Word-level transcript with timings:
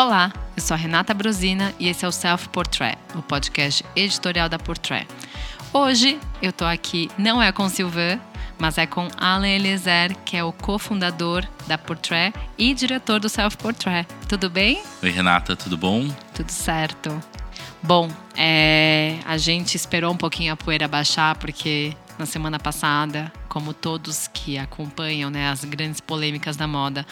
Olá, 0.00 0.32
eu 0.56 0.62
sou 0.62 0.76
a 0.76 0.78
Renata 0.78 1.12
Brosina 1.12 1.74
e 1.76 1.88
esse 1.88 2.04
é 2.04 2.08
o 2.08 2.12
Self 2.12 2.50
Portrait, 2.50 2.96
o 3.16 3.20
podcast 3.20 3.84
editorial 3.96 4.48
da 4.48 4.56
Portrait. 4.56 5.08
Hoje 5.72 6.20
eu 6.40 6.52
tô 6.52 6.64
aqui 6.64 7.10
não 7.18 7.42
é 7.42 7.50
com 7.50 7.68
Silvan, 7.68 8.20
mas 8.60 8.78
é 8.78 8.86
com 8.86 9.08
Alan 9.16 9.48
Eliezer, 9.48 10.16
que 10.18 10.36
é 10.36 10.44
o 10.44 10.52
cofundador 10.52 11.44
da 11.66 11.76
Portrait 11.76 12.32
e 12.56 12.72
diretor 12.74 13.18
do 13.18 13.28
Self 13.28 13.56
Portrait. 13.56 14.06
Tudo 14.28 14.48
bem? 14.48 14.80
Oi, 15.02 15.10
Renata, 15.10 15.56
tudo 15.56 15.76
bom? 15.76 16.08
Tudo 16.32 16.50
certo. 16.50 17.20
Bom, 17.82 18.08
é, 18.36 19.18
a 19.26 19.36
gente 19.36 19.74
esperou 19.74 20.12
um 20.12 20.16
pouquinho 20.16 20.52
a 20.52 20.56
poeira 20.56 20.86
baixar, 20.86 21.34
porque 21.38 21.92
na 22.16 22.24
semana 22.24 22.60
passada, 22.60 23.32
como 23.58 23.74
todos 23.74 24.28
que 24.28 24.56
acompanham 24.56 25.30
né, 25.30 25.50
as 25.50 25.64
grandes 25.64 26.00
polêmicas 26.00 26.56
da 26.56 26.68
moda, 26.68 27.04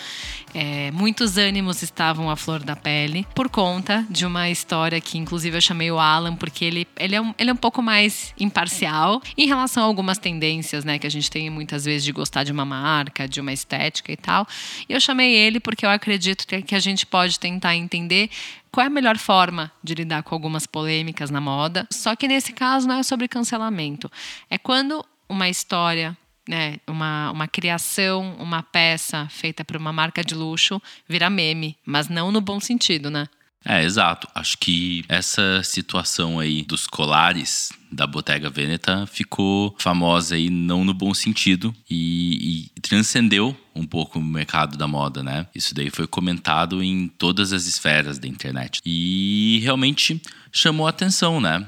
é, 0.55 0.93
muitos 0.93 1.37
ânimos 1.37 1.83
estavam 1.83 2.31
à 2.31 2.37
flor 2.37 2.63
da 2.63 2.77
pele 2.77 3.27
por 3.35 3.49
conta 3.49 4.07
de 4.09 4.25
uma 4.25 4.49
história 4.49 5.01
que, 5.01 5.19
inclusive, 5.19 5.57
eu 5.57 5.61
chamei 5.61 5.91
o 5.91 5.99
Alan 5.99 6.37
porque 6.37 6.65
ele, 6.65 6.87
ele, 6.97 7.17
é, 7.17 7.21
um, 7.21 7.35
ele 7.37 7.51
é 7.51 7.53
um 7.53 7.57
pouco 7.57 7.83
mais 7.83 8.33
imparcial 8.39 9.21
em 9.37 9.49
relação 9.49 9.83
a 9.83 9.87
algumas 9.87 10.19
tendências 10.19 10.85
né, 10.85 11.01
que 11.01 11.07
a 11.09 11.11
gente 11.11 11.29
tem 11.29 11.51
muitas 11.51 11.85
vezes 11.85 12.05
de 12.05 12.13
gostar 12.13 12.45
de 12.45 12.53
uma 12.53 12.65
marca, 12.65 13.27
de 13.27 13.41
uma 13.41 13.53
estética 13.53 14.13
e 14.13 14.17
tal. 14.17 14.47
E 14.89 14.93
eu 14.93 15.01
chamei 15.01 15.35
ele 15.35 15.59
porque 15.59 15.85
eu 15.85 15.91
acredito 15.91 16.47
que 16.47 16.77
a 16.77 16.81
gente 16.81 17.05
pode 17.05 17.41
tentar 17.41 17.75
entender 17.75 18.31
qual 18.71 18.85
é 18.85 18.87
a 18.87 18.91
melhor 18.91 19.19
forma 19.19 19.73
de 19.83 19.97
lidar 19.97 20.23
com 20.23 20.33
algumas 20.33 20.65
polêmicas 20.65 21.29
na 21.29 21.41
moda. 21.41 21.89
Só 21.91 22.15
que 22.15 22.29
nesse 22.29 22.53
caso 22.53 22.87
não 22.87 23.01
é 23.01 23.03
sobre 23.03 23.27
cancelamento. 23.27 24.09
É 24.49 24.57
quando 24.57 25.05
uma 25.29 25.49
história 25.49 26.17
né, 26.49 26.77
uma, 26.87 27.31
uma 27.31 27.49
criação, 27.49 28.37
uma 28.39 28.63
peça 28.63 29.27
feita 29.31 29.65
por 29.65 29.77
uma 29.77 29.93
marca 29.93 30.23
de 30.23 30.35
luxo 30.35 30.81
vira 31.09 31.29
meme, 31.29 31.77
mas 31.85 32.09
não 32.09 32.31
no 32.31 32.41
bom 32.41 32.61
sentido, 32.61 33.11
né? 33.11 33.27
É, 33.69 33.83
exato. 33.83 34.29
Acho 34.33 34.57
que 34.59 35.05
essa 35.09 35.61
situação 35.65 36.39
aí 36.39 36.63
dos 36.63 36.87
colares 36.87 37.73
da 37.91 38.07
Bottega 38.07 38.49
Veneta 38.49 39.07
ficou 39.07 39.75
famosa 39.79 40.37
aí 40.37 40.49
não 40.49 40.85
no 40.85 40.95
bom 40.95 41.13
sentido 41.13 41.75
e, 41.91 42.71
e, 42.77 42.81
transcendeu 42.81 43.57
um 43.75 43.85
pouco 43.85 44.21
o 44.21 44.23
mercado 44.23 44.77
da 44.77 44.87
moda, 44.87 45.23
né? 45.23 45.47
Isso 45.53 45.75
daí 45.75 45.91
foi 45.91 46.07
comentado 46.07 46.81
em 46.83 47.09
todas 47.09 47.53
as 47.53 47.67
esferas 47.67 48.19
da 48.19 48.29
internet 48.29 48.81
e 48.85 49.59
realmente 49.63 50.23
chamou 50.53 50.87
atenção, 50.87 51.41
né? 51.41 51.67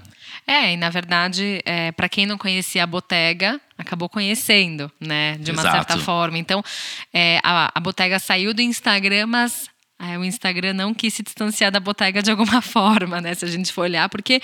É, 0.49 0.73
e 0.73 0.77
na 0.79 0.89
verdade, 0.89 1.61
é, 1.67 1.93
para 1.93 2.09
quem 2.09 2.25
não 2.25 2.39
conhecia 2.39 2.83
a 2.83 2.87
Bottega, 2.87 3.61
acabou 3.77 4.09
conhecendo, 4.09 4.91
né? 4.99 5.37
De 5.37 5.51
uma 5.51 5.61
Exato. 5.61 5.77
certa 5.77 5.99
forma. 5.99 6.39
Então, 6.39 6.65
é, 7.13 7.39
a, 7.45 7.71
a 7.75 7.79
Bottega 7.79 8.19
saiu 8.19 8.55
do 8.55 8.63
Instagram, 8.63 9.27
mas 9.27 9.69
é, 10.01 10.17
o 10.17 10.25
Instagram 10.25 10.73
não 10.73 10.95
quis 10.95 11.13
se 11.13 11.23
distanciar 11.23 11.71
da 11.71 11.79
Bottega 11.79 12.23
de 12.23 12.31
alguma 12.31 12.63
forma, 12.63 13.21
né? 13.21 13.35
Se 13.35 13.45
a 13.45 13.49
gente 13.49 13.71
for 13.71 13.83
olhar, 13.83 14.09
porque 14.09 14.41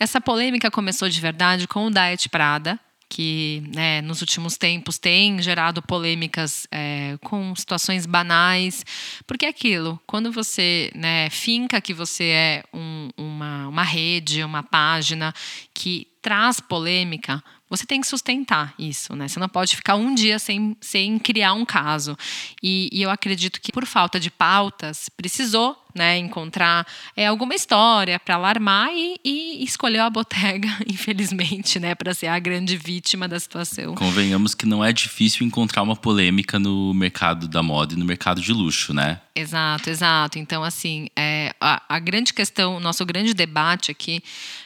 essa 0.00 0.20
polêmica 0.20 0.72
começou 0.72 1.08
de 1.08 1.20
verdade 1.20 1.68
com 1.68 1.86
o 1.86 1.90
Diet 1.90 2.28
Prada, 2.28 2.80
que 3.08 3.62
né, 3.72 4.00
nos 4.02 4.22
últimos 4.22 4.56
tempos 4.56 4.98
tem 4.98 5.40
gerado 5.40 5.80
polêmicas 5.80 6.66
é, 6.68 7.16
com 7.22 7.54
situações 7.54 8.06
banais. 8.06 8.84
Porque 9.24 9.46
é 9.46 9.50
aquilo, 9.50 10.00
quando 10.04 10.32
você 10.32 10.90
né, 10.96 11.30
finca 11.30 11.80
que 11.80 11.94
você 11.94 12.24
é 12.24 12.64
um, 12.74 13.08
uma, 13.34 13.68
uma 13.68 13.82
rede, 13.82 14.42
uma 14.44 14.62
página 14.62 15.34
que 15.74 16.06
traz 16.22 16.60
polêmica, 16.60 17.42
você 17.76 17.86
tem 17.86 18.00
que 18.00 18.06
sustentar 18.06 18.74
isso, 18.78 19.14
né? 19.14 19.28
Você 19.28 19.40
não 19.40 19.48
pode 19.48 19.76
ficar 19.76 19.96
um 19.96 20.14
dia 20.14 20.38
sem, 20.38 20.76
sem 20.80 21.18
criar 21.18 21.54
um 21.54 21.64
caso. 21.64 22.16
E, 22.62 22.88
e 22.92 23.02
eu 23.02 23.10
acredito 23.10 23.60
que, 23.60 23.72
por 23.72 23.86
falta 23.86 24.18
de 24.20 24.30
pautas, 24.30 25.08
precisou 25.08 25.76
né, 25.94 26.18
encontrar 26.18 26.86
é, 27.16 27.26
alguma 27.26 27.54
história 27.54 28.18
para 28.18 28.34
alarmar 28.34 28.90
e, 28.92 29.20
e, 29.24 29.62
escolheu 29.62 30.02
a 30.02 30.10
Botega, 30.10 30.68
infelizmente, 30.88 31.78
né, 31.78 31.94
para 31.94 32.12
ser 32.12 32.26
a 32.26 32.38
grande 32.38 32.76
vítima 32.76 33.28
da 33.28 33.38
situação. 33.38 33.94
Convenhamos 33.94 34.54
que 34.54 34.66
não 34.66 34.84
é 34.84 34.92
difícil 34.92 35.46
encontrar 35.46 35.82
uma 35.82 35.94
polêmica 35.94 36.58
no 36.58 36.92
mercado 36.92 37.46
da 37.46 37.62
moda 37.62 37.94
e 37.94 37.96
no 37.96 38.04
mercado 38.04 38.40
de 38.40 38.52
luxo, 38.52 38.92
né? 38.92 39.20
Exato, 39.36 39.88
exato. 39.88 40.38
Então, 40.38 40.64
assim, 40.64 41.08
é, 41.16 41.54
a, 41.60 41.82
a 41.88 41.98
grande 41.98 42.32
questão, 42.32 42.76
o 42.76 42.80
nosso 42.80 43.04
grande 43.06 43.32
debate 43.32 43.90
aqui 43.90 44.22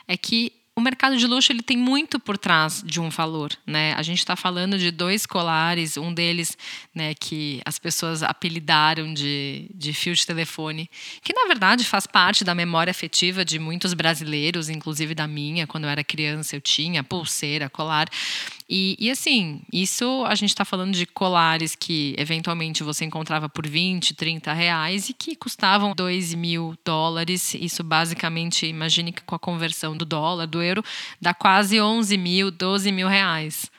é 0.06 0.16
que 0.16 0.52
o 0.78 0.80
mercado 0.80 1.16
de 1.16 1.26
luxo 1.26 1.50
ele 1.50 1.60
tem 1.60 1.76
muito 1.76 2.20
por 2.20 2.38
trás 2.38 2.84
de 2.86 3.00
um 3.00 3.10
valor, 3.10 3.50
né? 3.66 3.94
A 3.94 4.02
gente 4.02 4.18
está 4.18 4.36
falando 4.36 4.78
de 4.78 4.92
dois 4.92 5.26
colares, 5.26 5.96
um 5.96 6.14
deles, 6.14 6.56
né, 6.94 7.14
que 7.14 7.60
as 7.64 7.80
pessoas 7.80 8.22
apelidaram 8.22 9.12
de, 9.12 9.68
de 9.74 9.92
fio 9.92 10.14
de 10.14 10.24
telefone, 10.24 10.88
que 11.20 11.32
na 11.32 11.46
verdade 11.48 11.82
faz 11.82 12.06
parte 12.06 12.44
da 12.44 12.54
memória 12.54 12.92
afetiva 12.92 13.44
de 13.44 13.58
muitos 13.58 13.92
brasileiros, 13.92 14.68
inclusive 14.68 15.16
da 15.16 15.26
minha, 15.26 15.66
quando 15.66 15.82
eu 15.82 15.90
era 15.90 16.04
criança 16.04 16.54
eu 16.54 16.60
tinha 16.60 17.02
pulseira, 17.02 17.68
colar. 17.68 18.08
E, 18.70 18.96
e 19.00 19.10
assim, 19.10 19.62
isso 19.72 20.24
a 20.26 20.34
gente 20.34 20.50
está 20.50 20.64
falando 20.64 20.92
de 20.92 21.06
colares 21.06 21.74
que 21.74 22.14
eventualmente 22.18 22.82
você 22.82 23.04
encontrava 23.04 23.48
por 23.48 23.66
20, 23.66 24.14
30 24.14 24.52
reais 24.52 25.08
e 25.08 25.14
que 25.14 25.34
custavam 25.34 25.94
2 25.94 26.34
mil 26.34 26.76
dólares. 26.84 27.54
Isso 27.54 27.82
basicamente, 27.82 28.66
imagine 28.66 29.10
que 29.10 29.22
com 29.22 29.34
a 29.34 29.38
conversão 29.38 29.96
do 29.96 30.04
dólar, 30.04 30.46
do 30.46 30.62
euro, 30.68 30.84
dá 31.20 31.34
quase 31.34 31.80
11 31.80 32.16
mil, 32.16 32.50
12 32.50 32.92
mil 32.92 33.08
reais. 33.08 33.70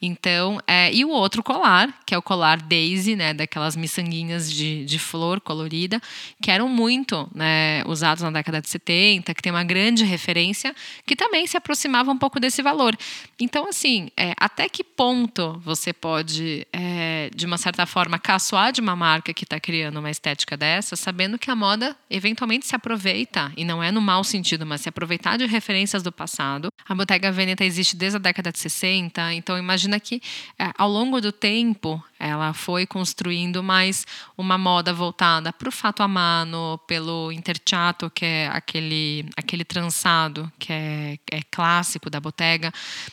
Então, 0.00 0.60
é, 0.66 0.92
e 0.94 1.04
o 1.04 1.10
outro 1.10 1.42
colar, 1.42 1.92
que 2.06 2.14
é 2.14 2.18
o 2.18 2.22
colar 2.22 2.62
Daisy, 2.62 3.16
né, 3.16 3.34
daquelas 3.34 3.74
miçanguinhas 3.74 4.50
de, 4.50 4.84
de 4.84 4.98
flor 4.98 5.40
colorida, 5.40 6.00
que 6.40 6.50
eram 6.50 6.68
muito 6.68 7.28
né, 7.34 7.82
usados 7.84 8.22
na 8.22 8.30
década 8.30 8.60
de 8.60 8.68
70, 8.68 9.34
que 9.34 9.42
tem 9.42 9.50
uma 9.50 9.64
grande 9.64 10.04
referência, 10.04 10.74
que 11.04 11.16
também 11.16 11.46
se 11.46 11.56
aproximava 11.56 12.12
um 12.12 12.16
pouco 12.16 12.38
desse 12.38 12.62
valor. 12.62 12.96
Então, 13.40 13.68
assim, 13.68 14.08
é, 14.16 14.34
até 14.38 14.68
que 14.68 14.84
ponto 14.84 15.60
você 15.64 15.92
pode, 15.92 16.66
é, 16.72 17.30
de 17.34 17.44
uma 17.44 17.58
certa 17.58 17.84
forma, 17.84 18.18
caçoar 18.20 18.70
de 18.70 18.80
uma 18.80 18.94
marca 18.94 19.34
que 19.34 19.42
está 19.42 19.58
criando 19.58 19.98
uma 19.98 20.10
estética 20.10 20.56
dessa, 20.56 20.94
sabendo 20.94 21.38
que 21.38 21.50
a 21.50 21.56
moda 21.56 21.96
eventualmente 22.08 22.66
se 22.66 22.76
aproveita, 22.76 23.52
e 23.56 23.64
não 23.64 23.82
é 23.82 23.90
no 23.90 24.00
mau 24.00 24.22
sentido, 24.22 24.64
mas 24.64 24.82
se 24.82 24.88
aproveitar 24.88 25.36
de 25.36 25.46
referências 25.46 26.04
do 26.04 26.12
passado. 26.12 26.68
A 26.88 26.94
Bottega 26.94 27.32
Veneta 27.32 27.64
existe 27.64 27.96
desde 27.96 28.16
a 28.16 28.20
década 28.20 28.52
de 28.52 28.58
60, 28.58 29.34
então 29.34 29.58
imagina 29.58 29.87
imagina 29.88 29.98
que 29.98 30.22
é, 30.58 30.70
ao 30.76 30.88
longo 30.88 31.20
do 31.20 31.32
tempo 31.32 32.02
ela 32.18 32.52
foi 32.52 32.86
construindo 32.86 33.62
mais 33.62 34.06
uma 34.36 34.58
moda 34.58 34.92
voltada 34.92 35.52
para 35.52 35.68
o 35.68 35.72
fato 35.72 36.02
a 36.02 36.08
mano, 36.08 36.78
pelo 36.86 37.32
interchato, 37.32 38.10
que 38.10 38.24
é 38.24 38.48
aquele, 38.48 39.26
aquele 39.36 39.64
trançado 39.64 40.50
que 40.58 40.72
é, 40.72 41.18
é 41.30 41.40
clássico 41.50 42.10
da 42.10 42.20
Bottega, 42.20 42.72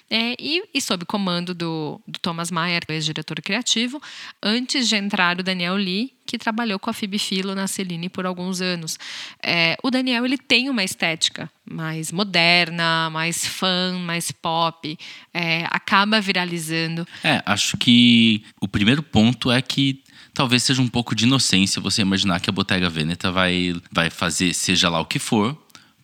é, 0.09 0.35
e, 0.39 0.63
e 0.73 0.81
sob 0.81 1.05
comando 1.05 1.53
do, 1.53 2.01
do 2.07 2.19
Thomas 2.19 2.51
Mayer, 2.51 2.83
ex-diretor 2.89 3.41
criativo, 3.41 4.01
antes 4.41 4.89
de 4.89 4.95
entrar 4.95 5.39
o 5.39 5.43
Daniel 5.43 5.75
Lee, 5.75 6.14
que 6.25 6.37
trabalhou 6.37 6.79
com 6.79 6.89
a 6.89 6.93
Phoebe 6.93 7.19
Philo 7.19 7.53
na 7.53 7.67
Celine 7.67 8.09
por 8.09 8.25
alguns 8.25 8.61
anos. 8.61 8.97
É, 9.41 9.77
o 9.83 9.91
Daniel 9.91 10.25
ele 10.25 10.37
tem 10.37 10.69
uma 10.69 10.83
estética 10.83 11.49
mais 11.69 12.11
moderna, 12.11 13.09
mais 13.09 13.45
fã, 13.45 13.97
mais 13.99 14.31
pop, 14.31 14.97
é, 15.33 15.65
acaba 15.69 16.19
viralizando. 16.19 17.07
É, 17.23 17.41
acho 17.45 17.77
que 17.77 18.43
o 18.59 18.67
primeiro 18.67 19.03
ponto 19.03 19.51
é 19.51 19.61
que 19.61 20.01
talvez 20.33 20.63
seja 20.63 20.81
um 20.81 20.87
pouco 20.87 21.15
de 21.15 21.25
inocência 21.25 21.81
você 21.81 22.01
imaginar 22.01 22.39
que 22.39 22.49
a 22.49 22.53
Bottega 22.53 22.89
Veneta 22.89 23.31
vai, 23.31 23.75
vai 23.91 24.09
fazer 24.09 24.53
seja 24.53 24.89
lá 24.89 24.99
o 24.99 25.05
que 25.05 25.19
for 25.19 25.57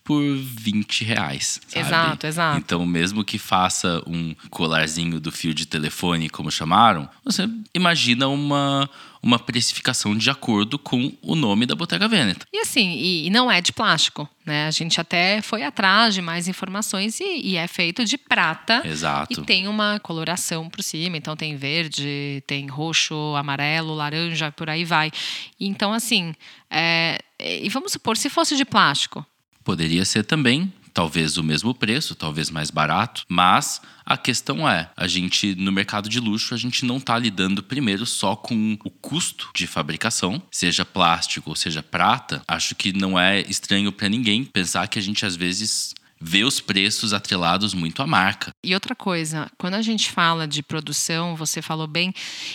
por 0.04 0.20
20 0.36 1.04
reais. 1.04 1.60
Sabe? 1.68 1.86
Exato, 1.86 2.26
exato. 2.26 2.58
Então, 2.58 2.84
mesmo 2.84 3.24
que 3.24 3.38
faça 3.38 4.02
um 4.06 4.34
colarzinho 4.50 5.20
do 5.20 5.30
fio 5.30 5.54
de 5.54 5.66
telefone, 5.66 6.28
como 6.28 6.50
chamaram, 6.50 7.08
você 7.24 7.48
imagina 7.72 8.26
uma, 8.26 8.90
uma 9.22 9.38
precificação 9.38 10.16
de 10.16 10.28
acordo 10.28 10.78
com 10.78 11.12
o 11.22 11.34
nome 11.34 11.64
da 11.64 11.74
Bottega 11.74 12.08
Veneta. 12.08 12.46
E 12.52 12.58
assim, 12.58 12.92
e, 12.98 13.30
não 13.30 13.50
é 13.50 13.60
de 13.60 13.72
plástico, 13.72 14.28
né? 14.44 14.66
A 14.66 14.70
gente 14.70 15.00
até 15.00 15.40
foi 15.40 15.62
atrás 15.62 16.14
de 16.14 16.20
mais 16.20 16.48
informações 16.48 17.20
e, 17.20 17.40
e, 17.50 17.56
é 17.56 17.66
feito 17.68 18.04
de 18.04 18.18
prata. 18.18 18.82
Exato. 18.84 19.40
E 19.40 19.44
tem 19.44 19.68
uma 19.68 20.00
coloração 20.00 20.68
por 20.68 20.82
cima, 20.82 21.16
então 21.16 21.36
tem 21.36 21.56
verde, 21.56 22.42
tem 22.46 22.66
roxo, 22.66 23.14
amarelo, 23.36 23.94
laranja, 23.94 24.50
por 24.50 24.68
aí 24.68 24.84
vai. 24.84 25.12
Então, 25.60 25.92
assim, 25.92 26.34
é, 26.68 27.18
e 27.38 27.68
vamos 27.68 27.92
supor, 27.92 28.16
se 28.16 28.28
fosse 28.28 28.56
de 28.56 28.64
plástico, 28.64 29.24
Poderia 29.64 30.04
ser 30.04 30.24
também, 30.24 30.72
talvez 30.92 31.36
o 31.36 31.42
mesmo 31.42 31.74
preço, 31.74 32.14
talvez 32.14 32.50
mais 32.50 32.70
barato, 32.70 33.24
mas 33.28 33.80
a 34.04 34.16
questão 34.16 34.68
é, 34.68 34.90
a 34.96 35.06
gente 35.06 35.54
no 35.54 35.72
mercado 35.72 36.08
de 36.08 36.20
luxo, 36.20 36.54
a 36.54 36.58
gente 36.58 36.84
não 36.84 36.98
está 36.98 37.18
lidando 37.18 37.62
primeiro 37.62 38.04
só 38.04 38.36
com 38.36 38.76
o 38.84 38.90
custo 38.90 39.50
de 39.54 39.66
fabricação, 39.66 40.42
seja 40.50 40.84
plástico 40.84 41.50
ou 41.50 41.56
seja 41.56 41.82
prata. 41.82 42.42
Acho 42.46 42.74
que 42.74 42.92
não 42.92 43.18
é 43.18 43.40
estranho 43.42 43.92
para 43.92 44.08
ninguém 44.08 44.44
pensar 44.44 44.88
que 44.88 44.98
a 44.98 45.02
gente 45.02 45.24
às 45.24 45.36
vezes 45.36 45.94
vê 46.20 46.44
os 46.44 46.60
preços 46.60 47.12
atrelados 47.12 47.74
muito 47.74 48.00
à 48.00 48.06
marca. 48.06 48.52
E 48.62 48.74
outra 48.74 48.94
coisa, 48.94 49.50
quando 49.58 49.74
a 49.74 49.82
gente 49.82 50.10
fala 50.10 50.46
de 50.46 50.62
produção, 50.62 51.34
você 51.34 51.60
falou 51.60 51.88
bem, 51.88 52.14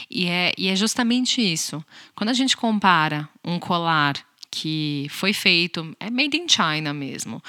e 0.10 0.26
é, 0.26 0.54
e 0.58 0.70
é 0.70 0.76
justamente 0.76 1.42
isso. 1.42 1.84
Quando 2.16 2.30
a 2.30 2.34
gente 2.34 2.56
compara 2.56 3.28
um 3.44 3.60
colar 3.60 4.16
que 4.50 5.08
foi 5.10 5.34
feito, 5.34 5.96
é 6.00 6.10
made 6.10 6.38
in 6.38 6.48
China 6.48 6.94
mesmo 6.94 7.44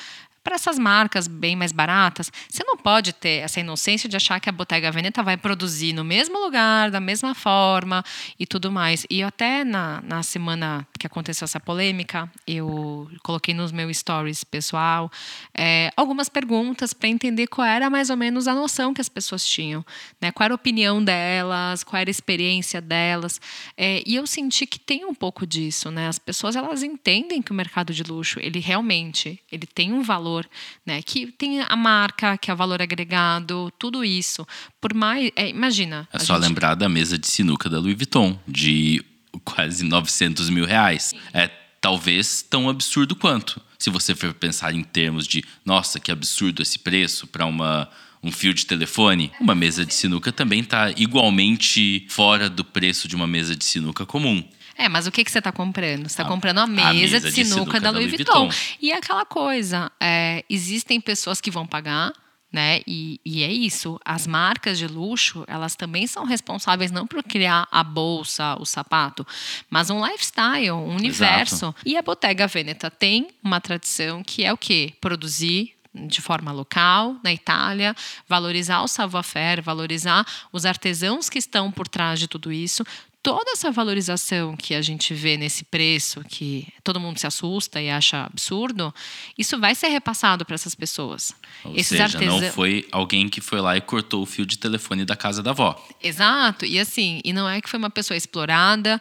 para 0.48 0.54
essas 0.54 0.78
marcas 0.78 1.28
bem 1.28 1.54
mais 1.54 1.72
baratas, 1.72 2.32
você 2.48 2.64
não 2.64 2.74
pode 2.74 3.12
ter 3.12 3.42
essa 3.42 3.60
inocência 3.60 4.08
de 4.08 4.16
achar 4.16 4.40
que 4.40 4.48
a 4.48 4.52
Bottega 4.52 4.90
Veneta 4.90 5.22
vai 5.22 5.36
produzir 5.36 5.92
no 5.92 6.02
mesmo 6.02 6.42
lugar, 6.42 6.90
da 6.90 7.00
mesma 7.00 7.34
forma 7.34 8.02
e 8.40 8.46
tudo 8.46 8.72
mais. 8.72 9.04
E 9.10 9.22
até 9.22 9.62
na, 9.62 10.00
na 10.00 10.22
semana 10.22 10.88
que 10.98 11.06
aconteceu 11.06 11.44
essa 11.44 11.60
polêmica, 11.60 12.32
eu 12.46 13.10
coloquei 13.22 13.52
nos 13.52 13.70
meus 13.72 13.98
stories 13.98 14.42
pessoal 14.42 15.12
é, 15.54 15.90
algumas 15.94 16.30
perguntas 16.30 16.94
para 16.94 17.10
entender 17.10 17.46
qual 17.48 17.66
era 17.66 17.90
mais 17.90 18.08
ou 18.08 18.16
menos 18.16 18.48
a 18.48 18.54
noção 18.54 18.94
que 18.94 19.02
as 19.02 19.08
pessoas 19.10 19.46
tinham, 19.46 19.84
né? 20.18 20.32
qual 20.32 20.46
era 20.46 20.54
a 20.54 20.56
opinião 20.56 21.04
delas, 21.04 21.84
qual 21.84 22.00
era 22.00 22.08
a 22.08 22.10
experiência 22.10 22.80
delas. 22.80 23.38
É, 23.76 24.02
e 24.06 24.16
eu 24.16 24.26
senti 24.26 24.64
que 24.64 24.78
tem 24.78 25.04
um 25.04 25.14
pouco 25.14 25.46
disso. 25.46 25.90
Né? 25.90 26.08
As 26.08 26.18
pessoas 26.18 26.56
elas 26.56 26.82
entendem 26.82 27.42
que 27.42 27.52
o 27.52 27.54
mercado 27.54 27.92
de 27.92 28.02
luxo 28.02 28.40
ele 28.40 28.60
realmente 28.60 29.38
ele 29.52 29.66
tem 29.66 29.92
um 29.92 30.00
valor 30.00 30.37
valor, 30.38 30.46
né? 30.86 31.02
Que 31.02 31.26
tem 31.26 31.60
a 31.60 31.76
marca, 31.76 32.36
que 32.38 32.50
é 32.50 32.54
o 32.54 32.56
valor 32.56 32.80
agregado, 32.80 33.72
tudo 33.78 34.04
isso. 34.04 34.46
Por 34.80 34.94
mais, 34.94 35.30
é, 35.34 35.48
imagina. 35.48 36.08
É 36.12 36.18
só 36.18 36.34
gente... 36.34 36.48
lembrar 36.48 36.74
da 36.74 36.88
mesa 36.88 37.18
de 37.18 37.26
sinuca 37.26 37.68
da 37.68 37.78
Louis 37.78 37.96
Vuitton 37.96 38.38
de 38.46 39.04
quase 39.44 39.84
900 39.84 40.50
mil 40.50 40.64
reais. 40.64 41.04
Sim. 41.04 41.18
É 41.32 41.48
talvez 41.80 42.42
tão 42.42 42.68
absurdo 42.68 43.16
quanto. 43.16 43.60
Se 43.78 43.90
você 43.90 44.14
for 44.14 44.34
pensar 44.34 44.74
em 44.74 44.82
termos 44.82 45.26
de, 45.26 45.44
nossa, 45.64 46.00
que 46.00 46.10
absurdo 46.10 46.62
esse 46.62 46.78
preço 46.78 47.26
para 47.26 47.46
uma 47.46 47.88
um 48.20 48.32
fio 48.32 48.52
de 48.52 48.66
telefone, 48.66 49.30
uma 49.40 49.54
mesa 49.54 49.86
de 49.86 49.94
sinuca 49.94 50.32
também 50.32 50.58
está 50.58 50.90
igualmente 50.96 52.04
fora 52.08 52.50
do 52.50 52.64
preço 52.64 53.06
de 53.06 53.14
uma 53.14 53.28
mesa 53.28 53.54
de 53.54 53.64
sinuca 53.64 54.04
comum. 54.04 54.42
É, 54.78 54.88
mas 54.88 55.08
o 55.08 55.10
que, 55.10 55.24
que 55.24 55.30
você 55.30 55.38
está 55.38 55.50
comprando? 55.50 56.02
Você 56.02 56.12
está 56.12 56.24
comprando 56.24 56.58
a 56.58 56.66
mesa, 56.66 56.88
a 56.88 56.94
mesa 56.94 57.20
de, 57.20 57.32
sinuca 57.32 57.42
de, 57.42 57.48
sinuca 57.48 57.80
da, 57.80 57.90
Louis, 57.90 58.08
Vuitton. 58.08 58.46
Vuitton. 58.46 58.76
E 58.80 58.92
é 58.92 58.96
aquela 58.96 59.26
coisa, 59.26 59.90
é, 60.00 60.44
existem 60.48 61.00
pessoas 61.00 61.40
que 61.40 61.50
vão 61.50 61.66
pagar, 61.66 62.12
né? 62.50 62.80
E, 62.86 63.20
e, 63.26 63.42
é 63.42 63.52
isso. 63.52 64.00
As 64.04 64.26
marcas 64.26 64.78
de 64.78 64.86
luxo, 64.86 65.44
elas 65.48 65.74
também 65.74 66.06
são 66.06 66.24
responsáveis 66.24 66.92
não 66.92 67.08
por 67.08 67.22
criar 67.24 67.66
a 67.72 67.82
bolsa, 67.82 68.56
o 68.60 68.64
sapato, 68.64 69.26
mas 69.68 69.90
um 69.90 70.06
lifestyle, 70.06 70.70
um 70.70 70.94
universo. 70.94 71.56
Exato. 71.56 71.76
E 71.84 71.96
a 71.96 72.02
Bottega 72.02 72.46
Veneta 72.46 72.88
tem 72.88 73.28
uma 73.42 73.60
tradição 73.60 74.22
que 74.22 74.44
é 74.44 74.52
o 74.52 74.56
quê? 74.56 74.94
Produzir 75.00 75.74
de 76.06 76.20
forma 76.20 76.52
local, 76.52 77.16
na 77.24 77.32
Itália, 77.32 77.94
valorizar 78.28 78.82
o 78.82 78.88
savoir-faire, 78.88 79.60
valorizar 79.60 80.24
os 80.52 80.64
artesãos 80.64 81.28
que 81.28 81.38
estão 81.38 81.72
por 81.72 81.88
trás 81.88 82.20
de 82.20 82.28
tudo 82.28 82.52
isso, 82.52 82.84
toda 83.28 83.50
essa 83.50 83.70
valorização 83.70 84.56
que 84.56 84.74
a 84.74 84.80
gente 84.80 85.12
vê 85.12 85.36
nesse 85.36 85.62
preço, 85.62 86.24
que 86.26 86.66
todo 86.82 86.98
mundo 86.98 87.18
se 87.18 87.26
assusta 87.26 87.78
e 87.78 87.90
acha 87.90 88.24
absurdo, 88.24 88.94
isso 89.36 89.60
vai 89.60 89.74
ser 89.74 89.88
repassado 89.88 90.46
para 90.46 90.54
essas 90.54 90.74
pessoas. 90.74 91.34
Ou 91.62 91.76
Esses 91.76 91.88
seja, 91.88 92.18
não 92.22 92.40
foi 92.50 92.88
alguém 92.90 93.28
que 93.28 93.42
foi 93.42 93.60
lá 93.60 93.76
e 93.76 93.82
cortou 93.82 94.22
o 94.22 94.26
fio 94.26 94.46
de 94.46 94.56
telefone 94.56 95.04
da 95.04 95.14
casa 95.14 95.42
da 95.42 95.50
avó. 95.50 95.78
Exato. 96.02 96.64
E 96.64 96.80
assim, 96.80 97.20
e 97.22 97.34
não 97.34 97.46
é 97.46 97.60
que 97.60 97.68
foi 97.68 97.78
uma 97.78 97.90
pessoa 97.90 98.16
explorada. 98.16 98.98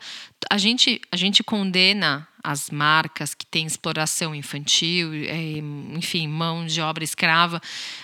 A 0.50 0.58
gente, 0.58 1.00
a 1.10 1.16
gente 1.16 1.42
condena 1.42 2.28
as 2.44 2.70
marcas 2.70 3.34
que 3.34 3.46
têm 3.46 3.66
exploração 3.66 4.36
infantil, 4.36 5.14
é, 5.14 5.58
enfim, 5.96 6.28
mão 6.28 6.66
de 6.66 6.82
obra 6.82 7.02
escrava. 7.02 7.62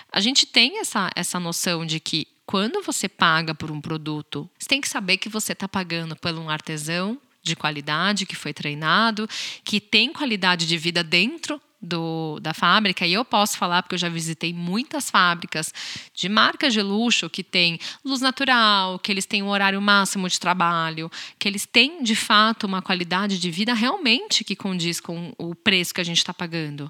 A 0.10 0.22
gente 0.22 0.46
tem 0.46 0.80
essa, 0.80 1.10
essa 1.16 1.38
noção 1.38 1.86
de 1.86 2.00
que 2.00 2.28
quando 2.45 2.81
você 2.81 3.07
paga 3.07 3.56
por 3.56 3.72
um 3.72 3.80
produto, 3.80 4.50
você 4.57 4.68
tem 4.68 4.81
que 4.81 4.90
saber 4.90 5.18
que 5.18 5.30
você 5.30 5.54
está 5.54 5.68
pagando 5.68 6.16
por 6.16 6.34
um 6.34 6.50
artesão 6.50 7.19
de 7.42 7.56
qualidade, 7.56 8.25
que 8.25 8.36
foi 8.36 8.54
treinado, 8.54 9.28
que 9.63 9.81
tem 9.81 10.13
qualidade 10.13 10.66
de 10.66 10.78
vida 10.78 11.04
dentro 11.04 11.62
do, 11.84 12.40
da 12.40 12.54
fábrica, 12.54 13.06
e 13.06 13.12
eu 13.12 13.25
posso 13.25 13.57
falar, 13.57 13.84
porque 13.84 13.95
eu 13.95 14.00
já 14.00 14.07
visitei 14.07 14.54
muitas 14.54 15.10
fábricas 15.10 15.74
de 16.16 16.30
marcas 16.30 16.74
de 16.74 16.81
luxo 16.81 17.30
que 17.30 17.44
têm 17.44 17.78
luz 18.06 18.22
natural, 18.22 18.98
que 18.98 19.12
eles 19.12 19.25
têm 19.25 19.44
um 19.44 19.50
horário 19.50 19.81
máximo 19.81 20.30
de 20.30 20.39
trabalho, 20.39 21.12
que 21.38 21.48
eles 21.48 21.66
têm, 21.66 22.01
de 22.01 22.16
fato, 22.16 22.66
uma 22.66 22.81
qualidade 22.81 23.38
de 23.38 23.51
vida 23.51 23.74
realmente 23.74 24.46
que 24.46 24.56
condiz 24.56 25.01
com 25.01 25.34
o 25.38 25.54
preço 25.54 25.94
que 25.94 26.00
a 26.00 26.06
gente 26.06 26.19
está 26.19 26.34
pagando. 26.34 26.89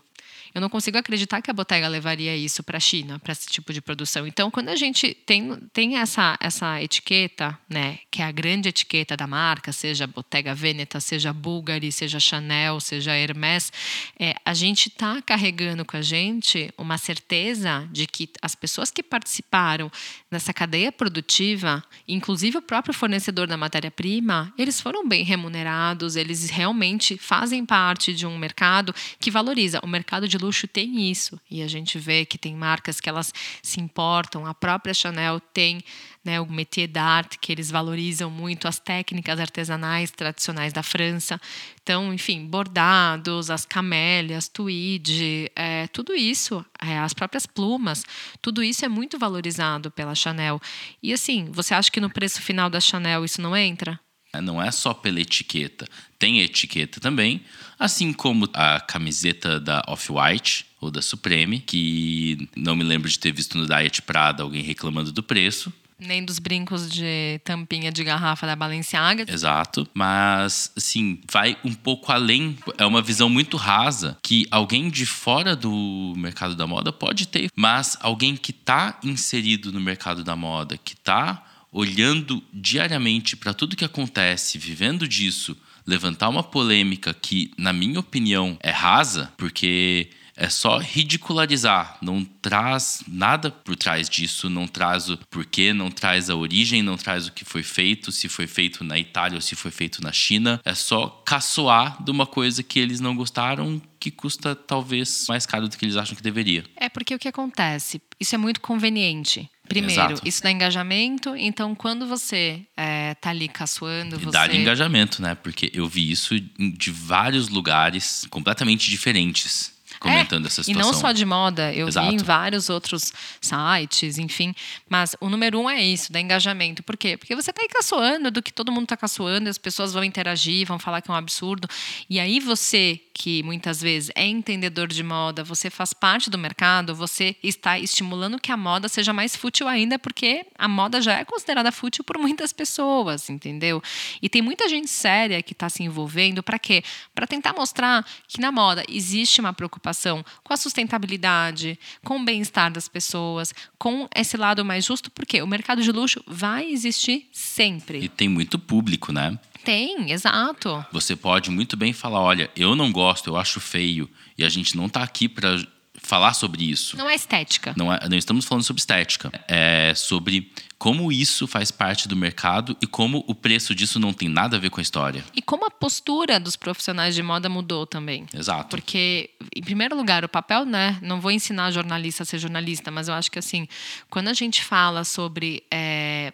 Eu 0.53 0.61
não 0.61 0.69
consigo 0.69 0.97
acreditar 0.97 1.41
que 1.41 1.49
a 1.49 1.53
Bottega 1.53 1.87
levaria 1.87 2.35
isso 2.35 2.61
para 2.61 2.77
a 2.77 2.79
China, 2.79 3.17
para 3.17 3.31
esse 3.31 3.47
tipo 3.47 3.73
de 3.73 3.81
produção. 3.81 4.27
Então, 4.27 4.51
quando 4.51 4.69
a 4.69 4.75
gente 4.75 5.13
tem, 5.13 5.55
tem 5.73 5.97
essa, 5.97 6.37
essa 6.39 6.79
etiqueta, 6.81 7.57
né, 7.67 7.97
que 8.11 8.21
é 8.21 8.25
a 8.25 8.31
grande 8.31 8.69
etiqueta 8.69 9.17
da 9.17 9.25
marca, 9.25 9.71
seja 9.71 10.05
Bottega 10.05 10.53
Veneta, 10.53 10.99
seja 10.99 11.33
Bulgari, 11.33 11.91
seja 11.91 12.19
Chanel, 12.19 12.79
seja 12.79 13.17
Hermès, 13.17 13.73
é, 14.19 14.35
a 14.45 14.53
gente 14.53 14.89
está 14.89 15.19
carregando 15.23 15.83
com 15.83 15.97
a 15.97 16.03
gente 16.03 16.71
uma 16.77 16.99
certeza 16.99 17.87
de 17.91 18.05
que 18.05 18.29
as 18.39 18.53
pessoas 18.53 18.91
que 18.91 19.01
participaram 19.01 19.91
nessa 20.29 20.53
cadeia 20.53 20.91
produtiva, 20.91 21.83
inclusive 22.07 22.59
o 22.59 22.61
próprio 22.61 22.93
fornecedor 22.93 23.47
da 23.47 23.57
matéria-prima, 23.57 24.53
eles 24.55 24.79
foram 24.79 25.07
bem 25.07 25.23
remunerados, 25.23 26.15
eles 26.15 26.51
realmente 26.51 27.17
fazem 27.17 27.65
parte 27.65 28.13
de 28.13 28.27
um 28.27 28.37
mercado 28.37 28.93
que 29.19 29.31
valoriza. 29.31 29.79
O 29.83 29.87
mercado 29.87 30.27
de 30.27 30.42
luxo 30.43 30.67
tem 30.67 31.09
isso. 31.09 31.39
E 31.49 31.61
a 31.61 31.67
gente 31.67 31.97
vê 31.97 32.25
que 32.25 32.37
tem 32.37 32.55
marcas 32.55 32.99
que 32.99 33.09
elas 33.09 33.33
se 33.61 33.79
importam. 33.79 34.45
A 34.45 34.53
própria 34.53 34.93
Chanel 34.93 35.39
tem 35.39 35.83
né, 36.23 36.39
o 36.39 36.45
métier 36.45 36.87
d'art, 36.87 37.35
que 37.39 37.51
eles 37.51 37.69
valorizam 37.69 38.29
muito 38.29 38.67
as 38.67 38.79
técnicas 38.79 39.39
artesanais 39.39 40.11
tradicionais 40.11 40.71
da 40.71 40.81
França. 40.81 41.39
Então, 41.81 42.13
enfim, 42.13 42.45
bordados, 42.45 43.49
as 43.49 43.65
camélias, 43.65 44.47
tweed, 44.47 45.51
é, 45.55 45.87
tudo 45.87 46.13
isso, 46.13 46.65
é, 46.81 46.97
as 46.99 47.13
próprias 47.13 47.45
plumas, 47.45 48.05
tudo 48.41 48.63
isso 48.63 48.85
é 48.85 48.87
muito 48.87 49.19
valorizado 49.19 49.91
pela 49.91 50.15
Chanel. 50.15 50.61
E 51.01 51.11
assim, 51.11 51.49
você 51.51 51.73
acha 51.73 51.91
que 51.91 51.99
no 51.99 52.09
preço 52.09 52.41
final 52.41 52.69
da 52.69 52.79
Chanel 52.79 53.25
isso 53.25 53.41
não 53.41 53.55
entra? 53.55 53.99
É, 54.33 54.41
não 54.41 54.61
é 54.61 54.71
só 54.71 54.95
pela 54.95 55.21
etiqueta, 55.21 55.87
tem 56.17 56.41
etiqueta 56.41 56.99
também, 56.99 57.41
assim 57.77 58.11
como 58.11 58.49
a 58.51 58.79
camiseta 58.79 59.59
da 59.59 59.83
Off-White 59.87 60.65
ou 60.81 60.89
da 60.89 61.03
Supreme, 61.03 61.59
que 61.59 62.49
não 62.55 62.75
me 62.75 62.83
lembro 62.83 63.07
de 63.07 63.19
ter 63.19 63.31
visto 63.31 63.57
no 63.57 63.67
Diet 63.67 64.01
Prada 64.01 64.41
alguém 64.41 64.63
reclamando 64.63 65.11
do 65.11 65.21
preço. 65.21 65.71
Nem 65.99 66.25
dos 66.25 66.39
brincos 66.39 66.89
de 66.91 67.39
tampinha 67.45 67.91
de 67.91 68.03
garrafa 68.03 68.47
da 68.47 68.55
Balenciaga. 68.55 69.25
Exato. 69.31 69.87
Mas, 69.93 70.71
assim, 70.75 71.21
vai 71.31 71.55
um 71.63 71.73
pouco 71.73 72.11
além. 72.11 72.57
É 72.77 72.85
uma 72.85 73.01
visão 73.01 73.29
muito 73.29 73.55
rasa 73.55 74.17
que 74.21 74.45
alguém 74.51 74.89
de 74.89 75.05
fora 75.05 75.55
do 75.55 76.13
mercado 76.17 76.55
da 76.55 76.67
moda 76.67 76.91
pode 76.91 77.27
ter. 77.27 77.49
Mas 77.55 77.97
alguém 78.01 78.35
que 78.35 78.51
está 78.51 78.99
inserido 79.03 79.71
no 79.71 79.79
mercado 79.79 80.23
da 80.23 80.35
moda, 80.35 80.77
que 80.77 80.93
está 80.93 81.41
olhando 81.73 82.41
diariamente 82.53 83.35
para 83.35 83.53
tudo 83.53 83.75
que 83.75 83.83
acontece, 83.83 84.57
vivendo 84.57 85.07
disso, 85.07 85.57
levantar 85.85 86.29
uma 86.29 86.43
polêmica 86.43 87.13
que, 87.13 87.51
na 87.57 87.73
minha 87.73 87.99
opinião, 87.99 88.57
é 88.61 88.69
rasa, 88.69 89.33
porque 89.35 90.09
é 90.35 90.49
só 90.49 90.77
ridicularizar, 90.79 91.97
não 92.01 92.25
traz 92.25 93.03
nada 93.07 93.51
por 93.51 93.75
trás 93.75 94.09
disso, 94.09 94.49
não 94.49 94.67
traz 94.67 95.09
o 95.09 95.17
porquê, 95.29 95.73
não 95.73 95.91
traz 95.91 96.29
a 96.29 96.35
origem, 96.35 96.81
não 96.81 96.97
traz 96.97 97.27
o 97.27 97.31
que 97.31 97.45
foi 97.45 97.63
feito, 97.63 98.11
se 98.11 98.27
foi 98.27 98.47
feito 98.47 98.83
na 98.83 98.97
Itália 98.97 99.35
ou 99.35 99.41
se 99.41 99.55
foi 99.55 99.71
feito 99.71 100.01
na 100.01 100.11
China. 100.11 100.59
É 100.65 100.73
só 100.73 101.07
caçoar 101.25 102.03
de 102.03 102.09
uma 102.09 102.25
coisa 102.25 102.63
que 102.63 102.79
eles 102.79 102.99
não 102.99 103.15
gostaram, 103.15 103.81
que 103.99 104.09
custa 104.09 104.55
talvez 104.55 105.25
mais 105.29 105.45
caro 105.45 105.67
do 105.67 105.77
que 105.77 105.85
eles 105.85 105.97
acham 105.97 106.15
que 106.15 106.23
deveria. 106.23 106.63
É 106.75 106.89
porque 106.89 107.13
o 107.13 107.19
que 107.19 107.27
acontece? 107.27 108.01
Isso 108.19 108.33
é 108.35 108.37
muito 108.37 108.59
conveniente. 108.59 109.49
Primeiro, 109.67 110.01
Exato. 110.01 110.21
isso 110.27 110.43
dá 110.43 110.51
engajamento. 110.51 111.35
Então, 111.35 111.73
quando 111.73 112.05
você 112.05 112.61
é, 112.75 113.13
tá 113.15 113.29
ali 113.29 113.47
caçoando, 113.47 114.19
você... 114.19 114.31
Dá 114.31 114.53
engajamento, 114.53 115.21
né? 115.21 115.35
Porque 115.35 115.71
eu 115.73 115.87
vi 115.87 116.11
isso 116.11 116.39
de 116.39 116.91
vários 116.91 117.47
lugares 117.47 118.27
completamente 118.29 118.89
diferentes 118.89 119.73
comentando 120.03 120.43
é, 120.43 120.47
essa 120.47 120.61
situação. 120.61 120.91
E 120.91 120.93
não 120.93 120.99
só 120.99 121.11
de 121.13 121.25
moda, 121.25 121.73
eu 121.73 121.87
Exato. 121.87 122.09
vi 122.09 122.15
em 122.15 122.17
vários 122.17 122.69
outros 122.69 123.13
sites, 123.39 124.17
enfim. 124.17 124.53
Mas 124.89 125.15
o 125.21 125.29
número 125.29 125.59
um 125.59 125.69
é 125.69 125.81
isso, 125.81 126.11
da 126.11 126.19
engajamento. 126.19 126.83
Por 126.83 126.97
quê? 126.97 127.15
Porque 127.15 127.33
você 127.33 127.51
está 127.51 127.61
aí 127.61 127.69
caçoando 127.69 128.29
do 128.29 128.41
que 128.41 128.51
todo 128.51 128.71
mundo 128.71 128.83
está 128.83 128.97
caçoando, 128.97 129.49
as 129.49 129.57
pessoas 129.57 129.93
vão 129.93 130.03
interagir, 130.03 130.67
vão 130.67 130.77
falar 130.77 131.01
que 131.01 131.09
é 131.09 131.13
um 131.13 131.17
absurdo. 131.17 131.67
E 132.09 132.19
aí 132.19 132.39
você, 132.41 132.99
que 133.13 133.43
muitas 133.43 133.79
vezes 133.81 134.11
é 134.15 134.25
entendedor 134.25 134.87
de 134.87 135.03
moda, 135.03 135.43
você 135.43 135.69
faz 135.69 135.93
parte 135.93 136.29
do 136.29 136.37
mercado, 136.37 136.95
você 136.95 137.35
está 137.43 137.77
estimulando 137.77 138.39
que 138.39 138.51
a 138.51 138.57
moda 138.57 138.89
seja 138.89 139.13
mais 139.13 139.35
fútil 139.35 139.67
ainda, 139.67 139.99
porque 139.99 140.45
a 140.57 140.67
moda 140.67 140.99
já 141.01 141.19
é 141.19 141.23
considerada 141.23 141.71
fútil 141.71 142.03
por 142.03 142.17
muitas 142.17 142.51
pessoas, 142.51 143.29
entendeu? 143.29 143.81
E 144.21 144.27
tem 144.27 144.41
muita 144.41 144.67
gente 144.67 144.89
séria 144.89 145.41
que 145.43 145.53
está 145.53 145.69
se 145.69 145.83
envolvendo 145.83 146.41
para 146.41 146.57
quê? 146.57 146.83
Para 147.13 147.27
tentar 147.27 147.53
mostrar 147.53 148.03
que 148.27 148.41
na 148.41 148.51
moda 148.51 148.83
existe 148.89 149.39
uma 149.39 149.53
preocupação 149.53 150.25
com 150.43 150.53
a 150.53 150.57
sustentabilidade, 150.57 151.79
com 152.03 152.17
o 152.17 152.25
bem-estar 152.25 152.71
das 152.71 152.87
pessoas, 152.87 153.53
com 153.77 154.07
esse 154.15 154.37
lado 154.37 154.65
mais 154.65 154.85
justo, 154.85 155.11
porque 155.11 155.41
o 155.41 155.47
mercado 155.47 155.83
de 155.83 155.91
luxo 155.91 156.23
vai 156.25 156.71
existir 156.71 157.29
sempre. 157.31 157.99
E 157.99 158.09
tem 158.09 158.27
muito 158.27 158.57
público, 158.57 159.11
né? 159.11 159.37
Tem, 159.63 160.11
exato. 160.11 160.85
Você 160.91 161.15
pode 161.15 161.49
muito 161.49 161.77
bem 161.77 161.93
falar, 161.93 162.21
olha, 162.21 162.49
eu 162.55 162.75
não 162.75 162.91
gosto, 162.91 163.29
eu 163.29 163.37
acho 163.37 163.59
feio, 163.59 164.09
e 164.37 164.43
a 164.43 164.49
gente 164.49 164.75
não 164.75 164.87
está 164.87 165.03
aqui 165.03 165.29
para 165.29 165.57
falar 166.03 166.33
sobre 166.33 166.69
isso. 166.69 166.97
Não 166.97 167.09
é 167.09 167.15
estética. 167.15 167.73
Não, 167.77 167.91
é, 167.91 168.07
não 168.09 168.17
estamos 168.17 168.45
falando 168.45 168.63
sobre 168.63 168.79
estética. 168.79 169.31
É 169.47 169.93
sobre 169.95 170.51
como 170.77 171.11
isso 171.11 171.47
faz 171.47 171.71
parte 171.71 172.07
do 172.07 172.15
mercado 172.15 172.75
e 172.81 172.85
como 172.85 173.23
o 173.25 173.33
preço 173.33 173.73
disso 173.73 173.99
não 173.99 174.11
tem 174.11 174.27
nada 174.27 174.57
a 174.57 174.59
ver 174.59 174.69
com 174.69 174.81
a 174.81 174.83
história. 174.83 175.23
E 175.33 175.41
como 175.41 175.65
a 175.65 175.71
postura 175.71 176.39
dos 176.39 176.57
profissionais 176.57 177.15
de 177.15 177.23
moda 177.23 177.47
mudou 177.47 177.87
também. 177.87 178.25
Exato. 178.33 178.69
Porque, 178.69 179.29
em 179.55 179.61
primeiro 179.61 179.95
lugar, 179.95 180.25
o 180.25 180.29
papel, 180.29 180.65
né? 180.65 180.99
Não 181.01 181.21
vou 181.21 181.31
ensinar 181.31 181.71
jornalista 181.71 182.23
a 182.23 182.25
ser 182.25 182.37
jornalista, 182.37 182.91
mas 182.91 183.07
eu 183.07 183.13
acho 183.13 183.31
que 183.31 183.39
assim, 183.39 183.67
quando 184.09 184.27
a 184.27 184.33
gente 184.33 184.61
fala 184.61 185.05
sobre 185.05 185.63
é, 185.71 186.33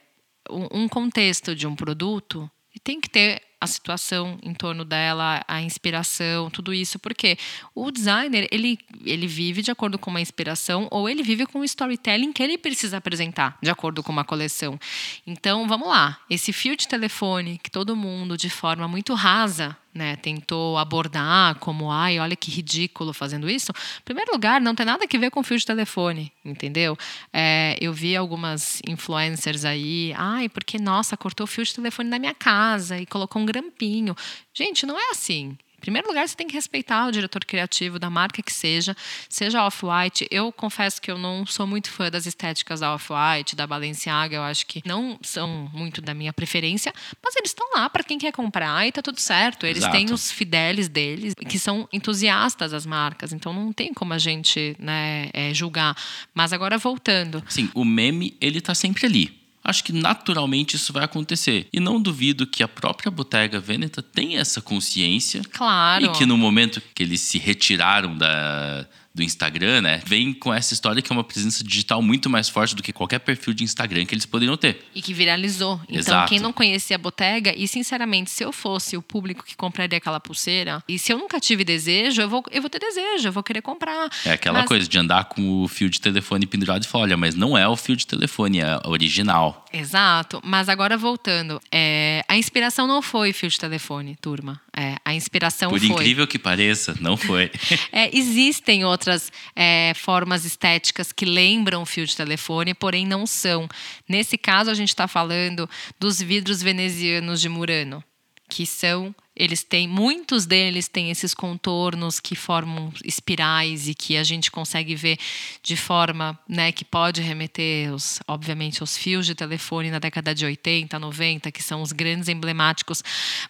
um 0.50 0.88
contexto 0.88 1.56
de 1.56 1.68
um 1.68 1.76
produto, 1.76 2.50
tem 2.90 3.00
que 3.00 3.08
ter 3.08 3.44
a 3.62 3.68
situação 3.68 4.40
em 4.42 4.52
torno 4.52 4.84
dela, 4.84 5.44
a 5.48 5.62
inspiração, 5.62 6.50
tudo 6.50 6.74
isso, 6.74 6.98
porque 6.98 7.38
o 7.76 7.92
designer 7.92 8.48
ele, 8.52 8.80
ele 9.06 9.28
vive 9.28 9.62
de 9.62 9.70
acordo 9.70 10.00
com 10.00 10.10
uma 10.10 10.20
inspiração 10.20 10.88
ou 10.90 11.08
ele 11.08 11.22
vive 11.22 11.46
com 11.46 11.60
o 11.60 11.64
storytelling 11.64 12.34
que 12.34 12.42
ele 12.42 12.58
precisa 12.58 12.98
apresentar 12.98 13.60
de 13.62 13.70
acordo 13.70 14.02
com 14.02 14.12
uma 14.12 14.24
coleção. 14.24 14.80
Então, 15.28 15.68
vamos 15.68 15.88
lá, 15.88 16.18
esse 16.28 16.52
fio 16.52 16.76
de 16.76 16.88
telefone 16.88 17.60
que 17.62 17.70
todo 17.70 17.96
mundo 17.96 18.36
de 18.36 18.50
forma 18.50 18.88
muito 18.88 19.14
rasa 19.14 19.78
né, 19.94 20.16
tentou 20.18 20.78
abordar 20.78 21.56
como, 21.56 21.92
ai, 21.92 22.20
olha 22.20 22.36
que 22.36 22.52
ridículo 22.52 23.14
fazendo 23.14 23.50
isso. 23.50 23.72
Em 23.72 24.04
primeiro 24.04 24.32
lugar, 24.32 24.62
não 24.62 24.76
tem 24.76 24.86
nada 24.86 25.04
a 25.04 25.18
ver 25.18 25.32
com 25.32 25.44
fio 25.44 25.58
de 25.58 25.66
telefone, 25.66 26.32
entendeu? 26.44 26.98
É, 27.34 27.76
eu 27.82 27.92
vi 27.92 28.16
algumas 28.16 28.82
influencers 28.88 29.66
aí, 29.66 30.14
ai, 30.16 30.48
porque, 30.50 30.78
nossa, 30.78 31.18
cortou 31.18 31.44
o 31.44 31.48
fio 31.48 31.64
de 31.64 31.74
telefone 31.74 32.10
da 32.10 32.20
minha 32.20 32.34
casa 32.34 32.98
e 33.00 33.06
colocou 33.06 33.42
um 33.42 33.46
grampinho. 33.46 34.16
Gente, 34.54 34.86
não 34.86 35.00
é 35.00 35.12
assim. 35.12 35.58
Em 35.80 35.82
primeiro 35.82 36.10
lugar, 36.10 36.28
você 36.28 36.36
tem 36.36 36.46
que 36.46 36.54
respeitar 36.54 37.08
o 37.08 37.12
diretor 37.12 37.46
criativo 37.46 37.98
da 37.98 38.10
marca 38.10 38.44
que 38.44 38.52
seja, 38.52 38.96
seja 39.30 39.66
Off-White. 39.66 40.28
Eu 40.30 40.52
confesso 40.52 41.02
que 41.02 41.10
eu 41.10 41.18
não 41.18 41.46
sou 41.46 41.66
muito 41.66 41.90
fã 41.90 42.12
das 42.12 42.26
estéticas 42.26 42.82
da 42.82 42.94
Off-White, 42.94 43.56
da 43.56 43.66
Balenciaga, 43.66 44.36
eu 44.36 44.42
acho 44.44 44.66
que 44.66 44.82
não 44.86 45.18
são 45.22 45.70
muito 45.74 46.02
da 46.02 46.14
minha 46.14 46.34
preferência, 46.34 46.94
mas 47.24 47.34
eles 47.38 47.52
estão 47.52 47.66
lá 47.74 47.90
para 47.90 48.04
quem 48.04 48.18
quer 48.18 48.34
comprar 48.34 48.86
e 48.86 48.92
tá 48.92 49.02
tudo 49.02 49.22
certo. 49.22 49.66
Eles 49.66 49.84
Exato. 49.84 49.96
têm 49.96 50.14
os 50.14 50.30
fidelis 50.30 50.90
deles, 50.90 51.34
que 51.34 51.58
são 51.58 51.88
entusiastas 51.94 52.72
das 52.72 52.86
marcas, 52.86 53.32
então 53.32 53.54
não 53.54 53.72
tem 53.72 53.94
como 53.94 54.14
a 54.14 54.18
gente 54.18 54.76
né, 54.78 55.30
é, 55.34 55.54
julgar. 55.54 55.96
Mas 56.34 56.52
agora 56.52 56.78
voltando. 56.78 57.42
Sim, 57.48 57.70
o 57.74 57.86
meme, 57.86 58.36
ele 58.42 58.60
tá 58.60 58.76
sempre 58.76 59.06
ali 59.06 59.39
acho 59.70 59.84
que 59.84 59.94
naturalmente 59.94 60.76
isso 60.76 60.92
vai 60.92 61.04
acontecer. 61.04 61.68
E 61.72 61.80
não 61.80 62.02
duvido 62.02 62.48
que 62.48 62.64
a 62.64 62.68
própria 62.68 63.12
Bottega 63.12 63.60
Veneta 63.60 64.02
tenha 64.02 64.40
essa 64.40 64.62
consciência. 64.62 65.42
Claro. 65.52 66.06
E 66.06 66.10
que 66.10 66.26
no 66.26 66.38
momento 66.38 66.82
que 66.94 67.04
eles 67.04 67.22
se 67.22 67.38
retiraram 67.38 68.18
da, 68.18 68.88
do 69.20 69.24
Instagram, 69.24 69.82
né? 69.82 70.02
Vem 70.06 70.34
com 70.34 70.54
essa 70.54 70.74
história 70.74 71.02
que 71.02 71.12
é 71.12 71.16
uma 71.16 71.24
presença 71.24 71.62
digital 71.64 72.02
muito 72.02 72.30
mais 72.30 72.48
forte 72.48 72.74
do 72.74 72.82
que 72.82 72.94
qualquer 72.94 73.20
perfil 73.20 73.54
de 73.54 73.64
Instagram 73.64 74.06
que 74.06 74.16
eles 74.16 74.26
poderiam 74.26 74.56
ter. 74.56 74.86
E 74.96 75.02
que 75.02 75.14
viralizou. 75.14 75.80
Então, 75.84 76.00
Exato. 76.00 76.30
quem 76.30 76.40
não 76.40 76.54
conhecia 76.54 76.96
a 76.96 77.00
Bottega, 77.00 77.54
e 77.56 77.68
sinceramente, 77.68 78.32
se 78.32 78.44
eu 78.44 78.52
fosse 78.54 78.96
o 78.96 79.02
público 79.02 79.44
que 79.46 79.56
compraria 79.58 79.98
aquela 79.98 80.20
pulseira, 80.20 80.82
e 80.88 80.98
se 80.98 81.12
eu 81.12 81.18
nunca 81.18 81.40
tive 81.40 81.64
desejo, 81.66 82.22
eu 82.22 82.30
vou, 82.30 82.44
eu 82.50 82.62
vou 82.62 82.70
ter 82.70 82.80
desejo, 82.80 83.28
eu 83.28 83.32
vou 83.32 83.44
querer 83.44 83.62
comprar. 83.62 84.10
É 84.26 84.32
aquela 84.32 84.60
Mas- 84.60 84.68
coisa 84.68 84.88
de 84.88 84.98
andar 84.98 85.26
com 85.26 85.64
o 85.64 85.68
fio 85.68 85.90
de 85.90 86.00
telefone 86.00 86.46
pendurado 86.48 86.84
e 86.84 86.88
falar: 86.88 87.04
olha, 87.04 87.18
mas 87.18 87.36
não 87.36 87.58
é 87.58 87.68
o 87.68 87.76
fio 87.76 87.96
de 87.98 88.08
telefone, 88.08 88.60
é 88.62 88.80
original. 88.86 89.66
Exato, 89.74 90.40
mas 90.44 90.70
agora 90.70 90.98
voltando, 90.98 91.62
é, 91.72 92.24
a 92.28 92.38
inspiração 92.38 92.88
não 92.88 93.02
foi 93.02 93.34
fio 93.34 93.50
de 93.50 93.60
telefone, 93.60 94.16
turma. 94.22 94.62
É, 94.80 94.96
a 95.04 95.14
inspiração 95.14 95.70
Por 95.70 95.78
foi. 95.78 95.90
incrível 95.90 96.26
que 96.26 96.40
pareça, 96.40 96.96
não 97.02 97.18
foi. 97.18 97.52
É, 97.92 98.16
existem 98.16 98.86
outras 98.86 99.32
é, 99.56 99.94
formas 99.96 100.46
estéticas 100.46 101.12
que 101.12 101.26
lembram 101.26 101.86
fio 101.86 102.06
de 102.06 102.16
telefone, 102.16 102.74
porém 102.74 103.06
não 103.06 103.26
são. 103.26 103.68
Nesse 104.08 104.38
caso, 104.38 104.70
a 104.70 104.74
gente 104.74 104.90
está 104.90 105.08
falando 105.08 105.70
dos 106.00 106.22
vidros 106.22 106.62
venezianos 106.62 107.42
de 107.42 107.50
Murano, 107.50 108.04
que 108.48 108.66
são. 108.66 109.14
Eles 109.40 109.64
têm, 109.64 109.88
muitos 109.88 110.46
deles 110.46 110.90
têm 110.90 111.10
esses 111.10 111.34
contornos 111.34 112.20
que 112.20 112.36
formam 112.36 112.92
espirais 113.06 113.88
e 113.88 113.96
que 113.96 114.18
a 114.18 114.24
gente 114.24 114.52
consegue 114.52 114.96
ver 114.96 115.18
de 115.64 115.78
forma 115.78 116.38
né, 116.48 116.74
que 116.74 116.84
pode 116.84 117.22
remeter, 117.22 117.94
os, 117.94 118.20
obviamente, 118.28 118.82
aos 118.82 118.98
fios 118.98 119.26
de 119.26 119.34
telefone 119.34 119.90
na 119.90 119.98
década 119.98 120.36
de 120.36 120.46
80, 120.46 121.00
90, 121.00 121.52
que 121.54 121.64
são 121.64 121.82
os 121.82 121.94
grandes 121.94 122.28
emblemáticos, 122.28 123.02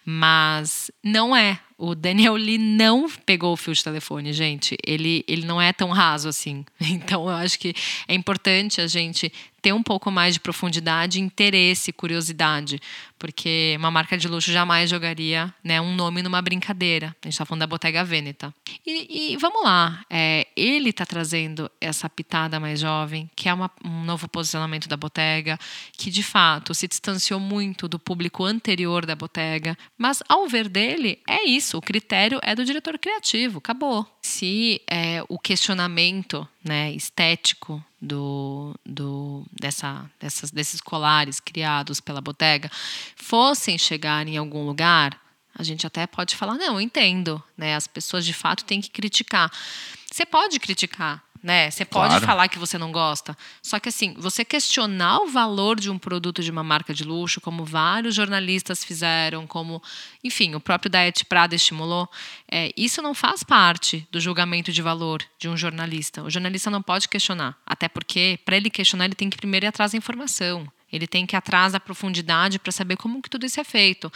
mas 0.06 0.92
não 1.04 1.36
é 1.36 1.60
o 1.80 1.96
Daniel 1.96 2.36
Lee 2.36 2.58
não 2.58 3.10
pegou 3.26 3.54
o 3.54 3.58
fio 3.58 3.74
de 3.74 3.84
telefone, 3.84 4.34
gente. 4.34 4.78
Ele, 4.86 5.24
ele 5.28 5.46
não 5.46 5.62
é 5.62 5.72
tão 5.74 5.90
raso 5.92 6.28
assim. 6.30 6.66
Então, 6.82 7.24
eu 7.30 7.36
acho 7.36 7.58
que 7.58 7.74
é 8.08 8.14
importante 8.14 8.82
a 8.82 8.88
gente 8.88 9.32
ter 9.62 9.74
um 9.74 9.84
pouco 9.84 10.10
mais 10.10 10.36
de 10.36 10.40
profundidade, 10.40 11.20
interesse, 11.20 11.92
curiosidade. 11.92 12.80
Porque 13.18 13.76
uma 13.78 13.92
marca 13.92 14.18
de 14.18 14.26
luxo 14.28 14.50
jamais 14.52 14.90
jogaria 14.90 15.54
né, 15.62 15.82
um 15.82 15.94
nome 15.94 16.22
numa 16.24 16.42
brincadeira. 16.42 17.08
A 17.22 17.28
gente 17.28 17.34
está 17.34 17.46
falando 17.46 17.60
da 17.60 17.68
Bottega 17.68 18.02
Veneta. 18.06 18.54
E, 18.88 19.34
e 19.34 19.38
vamos 19.38 19.62
lá. 19.64 20.06
É, 20.10 20.48
ele 20.56 20.92
está 20.92 21.06
trazendo 21.06 21.70
essa 21.82 22.10
pitada 22.10 22.58
mais 22.62 22.80
jovem, 22.80 23.30
que 23.36 23.50
é 23.50 23.54
uma- 23.54 23.70
um 23.84 24.04
novo 24.06 24.30
posicionamento 24.30 24.88
da 24.88 24.96
Bottega, 24.96 25.60
que 25.98 26.10
de 26.10 26.24
fato 26.24 26.74
se 26.74 26.88
distanciou 26.88 27.40
muito 27.42 27.90
do 27.90 28.00
público 28.00 28.46
anterior 28.46 29.06
da 29.06 29.16
Bottega. 29.16 29.78
Mas, 29.98 30.24
ao 30.30 30.48
ver 30.48 30.70
dele, 30.70 31.20
é 31.28 31.46
isso. 31.46 31.69
O 31.78 31.82
critério 31.82 32.40
é 32.44 32.56
do 32.56 32.66
diretor 32.66 32.98
criativo. 32.98 33.60
Acabou. 33.60 34.06
Se 34.22 34.82
é, 34.90 35.24
o 35.28 35.38
questionamento 35.38 36.48
né, 36.64 36.92
estético 36.92 37.84
do, 38.02 38.74
do, 38.86 39.46
dessa, 39.52 40.10
dessas, 40.20 40.52
desses 40.52 40.82
colares 40.82 41.40
criados 41.40 42.00
pela 42.00 42.22
Bottega 42.22 42.70
fossem 43.16 43.78
chegar 43.78 44.28
em 44.28 44.38
algum 44.38 44.66
lugar, 44.66 45.20
a 45.54 45.64
gente 45.64 45.86
até 45.86 46.08
pode 46.08 46.36
falar, 46.36 46.56
não, 46.56 46.80
entendo, 46.80 47.44
né? 47.58 47.76
As 47.76 47.86
pessoas 47.88 48.26
de 48.26 48.34
fato 48.34 48.64
têm 48.64 48.80
que 48.80 48.90
criticar. 48.90 49.52
Você 50.10 50.26
pode 50.26 50.60
criticar, 50.60 51.24
né? 51.42 51.72
Você 51.72 51.86
pode 51.86 52.10
Claro. 52.10 52.26
falar 52.26 52.48
que 52.48 52.60
você 52.60 52.78
não 52.78 52.92
gosta. 52.92 53.38
Só 53.62 53.80
que 53.80 53.90
assim, 53.90 54.14
você 54.18 54.44
questionar 54.44 55.20
o 55.20 55.28
valor 55.28 55.80
de 55.80 55.90
um 55.90 55.98
produto 55.98 56.44
de 56.44 56.52
uma 56.52 56.64
marca 56.64 56.94
de 56.94 57.04
luxo, 57.04 57.40
como 57.40 57.64
vários 57.64 58.16
jornalistas 58.16 58.84
fizeram, 58.84 59.48
como, 59.48 59.82
enfim, 60.24 60.56
o 60.56 60.60
próprio 60.60 60.90
Daet 60.92 61.26
Prada 61.26 61.56
estimulou, 61.56 62.10
é, 62.52 62.72
isso 62.76 63.02
não 63.02 63.14
faz 63.14 63.44
parte 63.44 64.08
do 64.12 64.20
julgamento 64.20 64.72
de 64.72 64.82
valor 64.82 65.24
de 65.40 65.48
um 65.48 65.56
jornalista. 65.56 66.24
O 66.24 66.30
jornalista 66.30 66.70
não 66.70 66.82
pode 66.82 67.08
questionar, 67.08 67.58
até 67.66 67.88
porque 67.88 68.40
para 68.44 68.58
ele 68.58 68.70
questionar 68.70 69.06
ele 69.06 69.16
tem 69.16 69.30
que 69.30 69.38
primeiro 69.38 69.66
ir 69.66 69.70
atrás 69.70 69.92
da 69.92 69.98
informação. 69.98 70.68
Ele 70.92 71.08
tem 71.08 71.26
que 71.26 71.36
ir 71.36 71.38
atrás 71.38 71.74
da 71.74 71.80
profundidade 71.80 72.60
para 72.60 72.72
saber 72.72 72.98
como 72.98 73.22
que 73.22 73.30
tudo 73.30 73.46
isso 73.46 73.60
é 73.60 73.64
feito. 73.64 74.12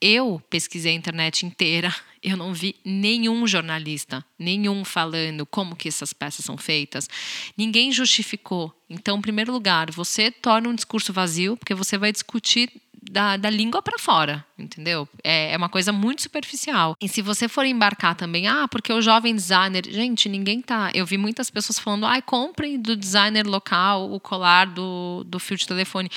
Eu 0.00 0.42
pesquisei 0.50 0.92
a 0.92 0.96
internet 0.96 1.44
inteira, 1.46 1.94
eu 2.22 2.36
não 2.36 2.52
vi 2.52 2.76
nenhum 2.84 3.46
jornalista, 3.46 4.24
nenhum 4.38 4.84
falando 4.84 5.44
como 5.46 5.76
que 5.76 5.88
essas 5.88 6.12
peças 6.12 6.44
são 6.44 6.56
feitas. 6.56 7.08
Ninguém 7.56 7.92
justificou. 7.92 8.74
Então, 8.88 9.18
em 9.18 9.22
primeiro 9.22 9.52
lugar, 9.52 9.90
você 9.90 10.30
torna 10.30 10.68
um 10.68 10.74
discurso 10.74 11.12
vazio, 11.12 11.56
porque 11.56 11.74
você 11.74 11.98
vai 11.98 12.12
discutir 12.12 12.70
da, 13.10 13.36
da 13.36 13.50
língua 13.50 13.82
para 13.82 13.98
fora, 13.98 14.44
entendeu? 14.58 15.08
É, 15.22 15.52
é 15.52 15.56
uma 15.56 15.68
coisa 15.68 15.92
muito 15.92 16.22
superficial. 16.22 16.96
E 17.00 17.08
se 17.08 17.22
você 17.22 17.48
for 17.48 17.64
embarcar 17.64 18.14
também, 18.14 18.46
ah, 18.46 18.66
porque 18.68 18.92
o 18.92 19.02
jovem 19.02 19.34
designer, 19.34 19.84
gente, 19.88 20.28
ninguém 20.28 20.60
tá. 20.60 20.90
Eu 20.94 21.04
vi 21.04 21.18
muitas 21.18 21.50
pessoas 21.50 21.78
falando, 21.78 22.06
ai, 22.06 22.22
comprem 22.22 22.80
do 22.80 22.96
designer 22.96 23.46
local 23.46 24.12
o 24.12 24.18
colar 24.18 24.66
do, 24.66 25.24
do 25.26 25.38
fio 25.38 25.56
de 25.56 25.66
telefone. 25.66 26.10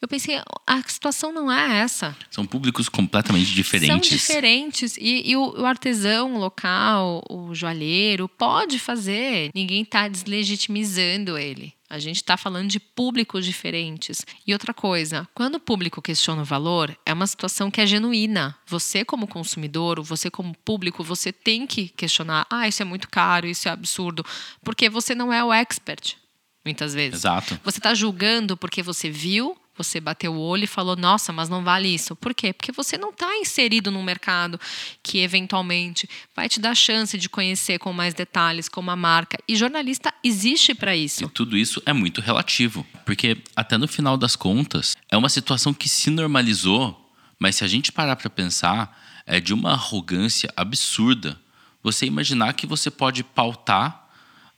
Eu 0.00 0.08
pensei, 0.08 0.40
a 0.66 0.82
situação 0.86 1.32
não 1.32 1.50
é 1.50 1.78
essa. 1.80 2.16
São 2.30 2.46
públicos 2.46 2.88
completamente 2.88 3.52
diferentes. 3.52 3.88
São 3.88 3.98
diferentes. 3.98 4.96
E, 4.96 5.30
e 5.30 5.36
o, 5.36 5.60
o 5.60 5.66
artesão 5.66 6.38
local, 6.38 7.24
o 7.28 7.54
joalheiro, 7.54 8.28
pode 8.28 8.78
fazer. 8.78 9.50
Ninguém 9.54 9.82
está 9.82 10.08
deslegitimizando 10.08 11.36
ele. 11.36 11.77
A 11.90 11.98
gente 11.98 12.16
está 12.16 12.36
falando 12.36 12.68
de 12.68 12.78
públicos 12.78 13.46
diferentes. 13.46 14.24
E 14.46 14.52
outra 14.52 14.74
coisa, 14.74 15.26
quando 15.34 15.54
o 15.54 15.60
público 15.60 16.02
questiona 16.02 16.42
o 16.42 16.44
valor, 16.44 16.94
é 17.06 17.14
uma 17.14 17.26
situação 17.26 17.70
que 17.70 17.80
é 17.80 17.86
genuína. 17.86 18.54
Você, 18.66 19.06
como 19.06 19.26
consumidor, 19.26 19.98
ou 19.98 20.04
você, 20.04 20.30
como 20.30 20.54
público, 20.64 21.02
você 21.02 21.32
tem 21.32 21.66
que 21.66 21.88
questionar: 21.88 22.46
ah, 22.50 22.68
isso 22.68 22.82
é 22.82 22.84
muito 22.84 23.08
caro, 23.08 23.46
isso 23.46 23.68
é 23.68 23.70
absurdo. 23.70 24.24
Porque 24.62 24.90
você 24.90 25.14
não 25.14 25.32
é 25.32 25.42
o 25.42 25.50
expert, 25.50 26.16
muitas 26.62 26.92
vezes. 26.92 27.20
Exato. 27.20 27.58
Você 27.64 27.78
está 27.78 27.94
julgando 27.94 28.54
porque 28.54 28.82
você 28.82 29.08
viu, 29.08 29.56
você 29.78 30.00
bateu 30.00 30.34
o 30.34 30.40
olho 30.40 30.64
e 30.64 30.66
falou, 30.66 30.96
nossa, 30.96 31.32
mas 31.32 31.48
não 31.48 31.64
vale 31.64 31.88
isso. 31.88 32.14
Por 32.16 32.34
quê? 32.34 32.52
Porque 32.52 32.72
você 32.72 32.98
não 32.98 33.10
está 33.10 33.34
inserido 33.38 33.90
num 33.90 34.02
mercado 34.02 34.60
que 35.02 35.20
eventualmente 35.20 36.08
vai 36.34 36.48
te 36.48 36.60
dar 36.60 36.74
chance 36.74 37.16
de 37.16 37.28
conhecer 37.28 37.78
com 37.78 37.92
mais 37.92 38.12
detalhes 38.12 38.68
como 38.68 38.90
a 38.90 38.96
marca. 38.96 39.38
E 39.48 39.56
jornalista 39.56 40.12
existe 40.22 40.74
para 40.74 40.94
E 40.94 41.04
isso. 41.04 41.28
tudo 41.28 41.56
isso 41.56 41.82
é 41.86 41.92
muito 41.92 42.20
relativo, 42.20 42.86
porque 43.06 43.38
até 43.56 43.78
no 43.78 43.88
final 43.88 44.16
das 44.16 44.36
contas 44.36 44.96
é 45.10 45.16
uma 45.16 45.28
situação 45.28 45.72
que 45.72 45.88
se 45.88 46.10
normalizou 46.10 47.06
Mas 47.38 47.56
se 47.56 47.64
a 47.64 47.68
gente 47.68 47.92
parar 47.92 48.16
para 48.16 48.28
pensar, 48.28 49.22
é 49.24 49.38
de 49.38 49.54
uma 49.54 49.72
arrogância 49.72 50.52
absurda 50.56 51.40
você 51.82 52.04
imaginar 52.04 52.52
que 52.54 52.66
você 52.66 52.90
pode 52.90 53.22
pautar 53.22 54.08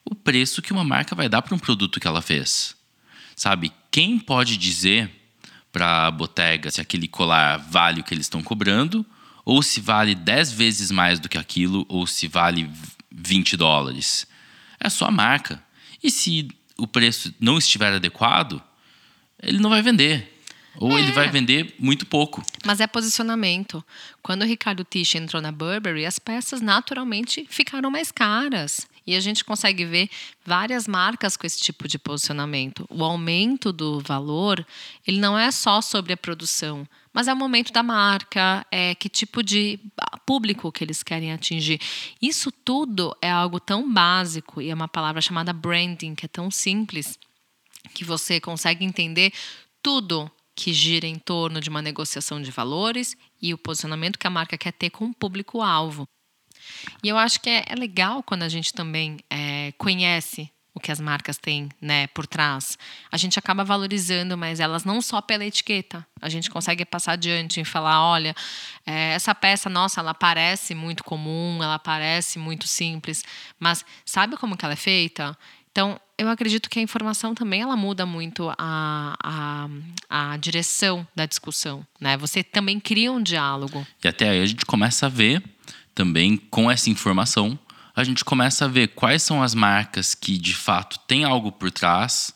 o 0.05 0.15
preço 0.15 0.62
que 0.62 0.73
uma 0.73 0.83
marca 0.83 1.15
vai 1.15 1.29
dar 1.29 1.43
para 1.43 1.55
um 1.55 1.59
produto 1.59 2.00
que 2.00 2.09
ela 2.09 2.23
fez. 2.23 2.75
Sabe? 3.40 3.73
Quem 3.90 4.18
pode 4.18 4.59
dizer 4.59 5.11
para 5.73 6.06
a 6.06 6.11
botega 6.11 6.70
se 6.70 6.78
aquele 6.78 7.09
colar 7.09 7.56
vale 7.56 8.02
o 8.02 8.04
que 8.04 8.12
eles 8.12 8.26
estão 8.26 8.42
cobrando, 8.42 9.04
ou 9.47 9.62
se 9.62 9.80
vale 9.80 10.14
10 10.14 10.52
vezes 10.52 10.90
mais 10.90 11.18
do 11.18 11.26
que 11.26 11.38
aquilo, 11.38 11.87
ou 11.88 12.06
se 12.06 12.28
vale 12.28 12.70
20 13.11 13.56
dólares? 13.56 14.26
É 14.78 14.90
só 14.90 15.06
a 15.06 15.11
marca. 15.11 15.64
E 16.02 16.11
se 16.11 16.49
o 16.76 16.87
preço 16.87 17.35
não 17.40 17.56
estiver 17.56 17.94
adequado, 17.94 18.62
ele 19.42 19.59
não 19.59 19.70
vai 19.70 19.80
vender. 19.80 20.38
Ou 20.76 20.99
é. 20.99 21.00
ele 21.00 21.12
vai 21.12 21.30
vender 21.30 21.75
muito 21.78 22.04
pouco. 22.04 22.42
Mas 22.66 22.78
é 22.78 22.87
posicionamento. 22.87 23.82
Quando 24.23 24.42
o 24.42 24.47
Ricardo 24.47 24.85
Tisch 24.85 25.14
entrou 25.14 25.40
na 25.40 25.50
Burberry, 25.50 26.04
as 26.04 26.18
peças 26.18 26.61
naturalmente 26.61 27.47
ficaram 27.49 27.90
mais 27.90 28.12
caras. 28.12 28.87
E 29.11 29.17
a 29.17 29.21
gente 29.21 29.45
consegue 29.45 29.85
ver 29.85 30.09
várias 30.45 30.87
marcas 30.87 31.37
com 31.37 31.45
esse 31.45 31.61
tipo 31.61 31.88
de 31.88 31.99
posicionamento. 31.99 32.87
O 32.88 33.02
aumento 33.02 33.73
do 33.73 33.99
valor, 33.99 34.64
ele 35.05 35.19
não 35.19 35.37
é 35.37 35.50
só 35.50 35.81
sobre 35.81 36.12
a 36.12 36.17
produção, 36.17 36.87
mas 37.12 37.26
é 37.26 37.33
o 37.33 37.37
momento 37.37 37.73
da 37.73 37.83
marca, 37.83 38.64
é 38.71 38.95
que 38.95 39.09
tipo 39.09 39.43
de 39.43 39.81
público 40.25 40.71
que 40.71 40.85
eles 40.85 41.02
querem 41.02 41.33
atingir. 41.33 41.81
Isso 42.23 42.52
tudo 42.52 43.12
é 43.21 43.29
algo 43.29 43.59
tão 43.59 43.93
básico 43.93 44.62
e 44.62 44.71
é 44.71 44.75
uma 44.75 44.87
palavra 44.87 45.21
chamada 45.21 45.52
branding, 45.52 46.14
que 46.14 46.26
é 46.26 46.29
tão 46.29 46.49
simples 46.49 47.19
que 47.93 48.05
você 48.05 48.38
consegue 48.38 48.85
entender 48.85 49.33
tudo 49.83 50.31
que 50.55 50.73
gira 50.73 51.07
em 51.09 51.19
torno 51.19 51.61
de 51.61 51.69
uma 51.69 51.83
negociação 51.83 52.40
de 52.40 52.52
valores 52.52 53.17
e 53.43 53.52
o 53.52 53.59
posicionamento 53.59 54.21
que 54.21 54.26
a 54.29 54.31
marca 54.31 54.57
quer 54.57 54.73
ter 54.73 54.90
com 54.90 55.07
o 55.07 55.14
público-alvo. 55.14 56.07
E 57.02 57.09
eu 57.09 57.19
acho 57.19 57.40
que 57.40 57.49
é, 57.49 57.64
é 57.66 57.75
legal 57.75 58.23
quando 58.23 58.42
a 58.42 58.49
gente 58.49 58.73
também 58.73 59.19
é, 59.30 59.73
conhece 59.78 60.50
o 60.73 60.78
que 60.80 60.92
as 60.92 61.00
marcas 61.00 61.37
têm 61.37 61.69
né, 61.80 62.07
por 62.09 62.26
trás. 62.26 62.78
A 63.11 63.16
gente 63.16 63.38
acaba 63.38 63.64
valorizando, 63.64 64.37
mas 64.37 64.61
elas 64.61 64.85
não 64.85 65.02
só 65.02 65.21
pela 65.21 65.45
etiqueta. 65.45 66.07
A 66.21 66.28
gente 66.28 66.50
consegue 66.50 66.85
passar 66.85 67.12
adiante 67.12 67.61
e 67.61 67.64
falar: 67.64 68.02
olha, 68.02 68.35
é, 68.87 69.12
essa 69.12 69.35
peça, 69.35 69.69
nossa, 69.69 70.00
ela 70.00 70.14
parece 70.14 70.75
muito 70.75 71.02
comum, 71.02 71.62
ela 71.62 71.78
parece 71.78 72.38
muito 72.38 72.66
simples, 72.66 73.25
mas 73.59 73.85
sabe 74.04 74.37
como 74.37 74.57
que 74.57 74.64
ela 74.64 74.75
é 74.75 74.76
feita? 74.76 75.37
Então, 75.73 76.00
eu 76.19 76.28
acredito 76.28 76.69
que 76.69 76.80
a 76.80 76.83
informação 76.83 77.33
também 77.33 77.62
ela 77.62 77.76
muda 77.76 78.04
muito 78.04 78.52
a, 78.59 79.16
a, 79.23 79.69
a 80.33 80.37
direção 80.37 81.07
da 81.14 81.26
discussão. 81.26 81.87
Né? 82.00 82.16
Você 82.16 82.42
também 82.42 82.80
cria 82.80 83.12
um 83.12 83.23
diálogo. 83.23 83.87
E 84.02 84.09
até 84.09 84.28
aí 84.28 84.42
a 84.42 84.47
gente 84.47 84.66
começa 84.66 85.07
a 85.07 85.09
ver 85.09 85.42
também 86.00 86.38
com 86.38 86.71
essa 86.71 86.88
informação, 86.88 87.59
a 87.95 88.02
gente 88.02 88.25
começa 88.25 88.64
a 88.64 88.69
ver 88.69 88.88
quais 88.88 89.23
são 89.23 89.42
as 89.42 89.54
marcas 89.54 90.14
que 90.14 90.38
de 90.38 90.54
fato 90.54 90.99
têm 91.00 91.25
algo 91.25 91.52
por 91.52 91.71
trás, 91.71 92.35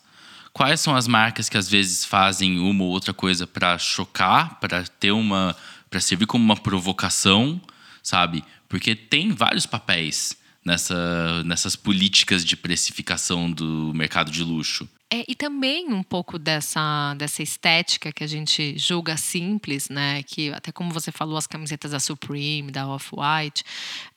quais 0.53 0.81
são 0.81 0.95
as 0.95 1.09
marcas 1.09 1.49
que 1.49 1.57
às 1.57 1.67
vezes 1.67 2.05
fazem 2.05 2.59
uma 2.59 2.85
ou 2.85 2.91
outra 2.91 3.15
coisa 3.15 3.47
para 3.47 3.79
chocar, 3.79 4.61
para 4.61 4.83
ter 4.85 5.13
uma, 5.13 5.57
para 5.89 5.99
servir 5.99 6.27
como 6.27 6.45
uma 6.45 6.59
provocação, 6.59 7.59
sabe? 8.03 8.45
Porque 8.69 8.95
tem 8.95 9.33
vários 9.33 9.65
papéis 9.65 10.37
nessa, 10.63 11.43
nessas 11.45 11.75
políticas 11.75 12.45
de 12.45 12.59
precificação 12.59 13.51
do 13.51 13.93
mercado 13.95 14.31
de 14.31 14.45
luxo. 14.45 14.87
É, 15.15 15.25
e 15.29 15.35
também 15.37 15.93
um 15.93 16.03
pouco 16.03 16.41
dessa, 16.41 17.15
dessa 17.15 17.41
estética 17.41 18.13
que 18.13 18.25
a 18.25 18.27
gente 18.27 18.77
julga 18.77 19.17
simples, 19.17 19.89
né? 19.89 20.25
Que 20.25 20.53
até 20.53 20.73
como 20.73 20.93
você 20.93 21.13
falou, 21.13 21.37
as 21.37 21.47
camisetas 21.47 21.93
da 21.93 22.01
Supreme, 22.01 22.73
da 22.73 22.89
Off-White, 22.89 23.63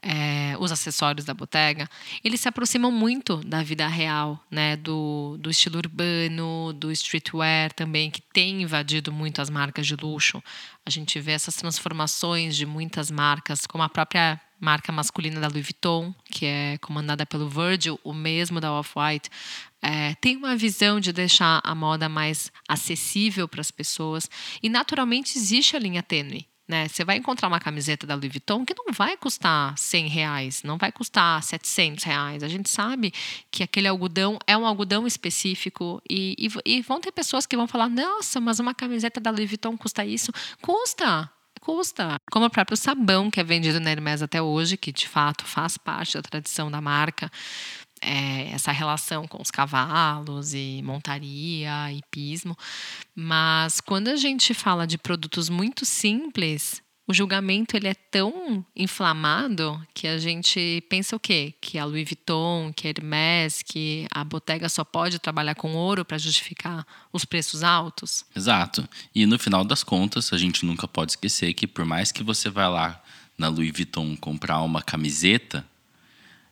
é, 0.01 0.55
os 0.59 0.71
acessórios 0.71 1.23
da 1.23 1.35
Bottega, 1.35 1.87
eles 2.23 2.41
se 2.41 2.47
aproximam 2.47 2.91
muito 2.91 3.37
da 3.45 3.61
vida 3.61 3.87
real, 3.87 4.43
né? 4.49 4.75
Do, 4.75 5.37
do 5.39 5.51
estilo 5.51 5.77
urbano, 5.77 6.73
do 6.73 6.91
streetwear 6.91 7.71
também, 7.73 8.09
que 8.09 8.21
tem 8.33 8.63
invadido 8.63 9.13
muito 9.13 9.39
as 9.39 9.51
marcas 9.51 9.85
de 9.85 9.95
luxo. 9.95 10.41
A 10.83 10.89
gente 10.89 11.19
vê 11.19 11.33
essas 11.33 11.55
transformações 11.55 12.55
de 12.55 12.65
muitas 12.65 13.11
marcas, 13.11 13.67
como 13.67 13.83
a 13.83 13.89
própria 13.89 14.41
marca 14.59 14.91
masculina 14.91 15.39
da 15.39 15.47
Louis 15.47 15.65
Vuitton, 15.65 16.13
que 16.25 16.45
é 16.45 16.77
comandada 16.79 17.25
pelo 17.25 17.49
Virgil, 17.49 17.99
o 18.03 18.13
mesmo 18.13 18.59
da 18.59 18.71
Off-White, 18.71 19.29
é, 19.81 20.15
tem 20.15 20.35
uma 20.35 20.55
visão 20.55 20.99
de 20.99 21.13
deixar 21.13 21.61
a 21.63 21.75
moda 21.75 22.09
mais 22.09 22.51
acessível 22.67 23.47
para 23.47 23.61
as 23.61 23.71
pessoas. 23.71 24.29
E 24.61 24.69
naturalmente 24.69 25.37
existe 25.37 25.75
a 25.75 25.79
linha 25.79 26.01
tênue. 26.01 26.47
Né? 26.67 26.89
Você 26.89 27.05
vai 27.05 27.15
encontrar 27.15 27.47
uma 27.47 27.61
camiseta 27.61 28.05
da 28.05 28.13
Louis 28.15 28.29
Vuitton 28.29 28.65
que 28.65 28.73
não 28.73 28.91
vai 28.91 29.15
custar 29.15 29.77
100 29.77 30.07
reais, 30.09 30.63
não 30.63 30.77
vai 30.77 30.91
custar 30.91 31.41
700 31.41 32.03
reais. 32.03 32.43
A 32.43 32.49
gente 32.49 32.69
sabe 32.69 33.13
que 33.49 33.63
aquele 33.63 33.87
algodão 33.87 34.37
é 34.45 34.57
um 34.57 34.65
algodão 34.65 35.07
específico 35.07 36.01
e, 36.09 36.35
e, 36.37 36.77
e 36.77 36.81
vão 36.81 36.99
ter 36.99 37.13
pessoas 37.13 37.45
que 37.45 37.55
vão 37.55 37.67
falar: 37.67 37.87
nossa, 37.87 38.41
mas 38.41 38.59
uma 38.59 38.73
camiseta 38.73 39.21
da 39.21 39.31
Louis 39.31 39.47
Vuitton 39.47 39.77
custa 39.77 40.05
isso? 40.05 40.33
Custa! 40.61 41.31
Custa. 41.59 42.17
Como 42.31 42.45
o 42.45 42.49
próprio 42.49 42.77
sabão 42.77 43.29
que 43.29 43.39
é 43.39 43.43
vendido 43.43 43.79
na 43.79 43.91
Hermes 43.91 44.21
até 44.21 44.41
hoje, 44.41 44.77
que 44.77 44.91
de 44.91 45.07
fato 45.07 45.45
faz 45.45 45.77
parte 45.77 46.15
da 46.15 46.21
tradição 46.21 46.69
da 46.69 46.81
marca. 46.81 47.31
É, 47.99 48.51
essa 48.51 48.71
relação 48.71 49.27
com 49.27 49.41
os 49.41 49.49
cavalos 49.49 50.53
e 50.53 50.81
montaria, 50.83 51.91
hipismo. 51.91 52.55
Mas 53.15 53.81
quando 53.81 54.09
a 54.09 54.15
gente 54.15 54.53
fala 54.53 54.85
de 54.85 54.99
produtos 54.99 55.49
muito 55.49 55.83
simples, 55.83 56.81
o 57.07 57.13
julgamento 57.13 57.77
ele 57.77 57.87
é 57.87 57.93
tão 57.93 58.65
inflamado 58.75 59.81
que 59.93 60.07
a 60.07 60.17
gente 60.17 60.83
pensa 60.89 61.15
o 61.15 61.19
quê? 61.19 61.53
Que 61.61 61.77
a 61.77 61.85
Louis 61.85 62.03
Vuitton, 62.05 62.73
que 62.75 62.85
a 62.85 62.89
Hermès, 62.89 63.63
que 63.63 64.05
a 64.11 64.25
Bottega 64.25 64.67
só 64.67 64.83
pode 64.83 65.17
trabalhar 65.17 65.55
com 65.55 65.73
ouro 65.73 66.03
para 66.03 66.17
justificar 66.17 66.85
os 67.13 67.23
preços 67.23 67.63
altos? 67.63 68.25
Exato. 68.35 68.87
E 69.15 69.25
no 69.25 69.39
final 69.39 69.63
das 69.63 69.83
contas, 69.83 70.33
a 70.33 70.37
gente 70.37 70.65
nunca 70.65 70.85
pode 70.85 71.13
esquecer 71.13 71.53
que 71.53 71.65
por 71.65 71.85
mais 71.85 72.11
que 72.11 72.21
você 72.21 72.49
vá 72.49 72.67
lá 72.67 73.01
na 73.37 73.47
Louis 73.47 73.71
Vuitton 73.71 74.17
comprar 74.17 74.61
uma 74.61 74.81
camiseta, 74.81 75.65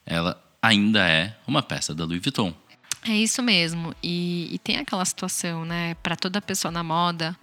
ela 0.05 0.41
ainda 0.61 1.05
é 1.05 1.37
uma 1.45 1.61
peça 1.61 1.93
da 1.93 2.05
Louis 2.05 2.21
Vuitton. 2.21 2.55
É 3.03 3.15
isso 3.15 3.43
mesmo. 3.43 3.93
E, 4.01 4.47
e 4.51 4.59
tem 4.59 4.77
aquela 4.77 5.03
situação, 5.03 5.65
né? 5.65 5.95
Para 5.95 6.15
toda 6.15 6.41
pessoa 6.41 6.71
na 6.71 6.83
moda, 6.83 7.37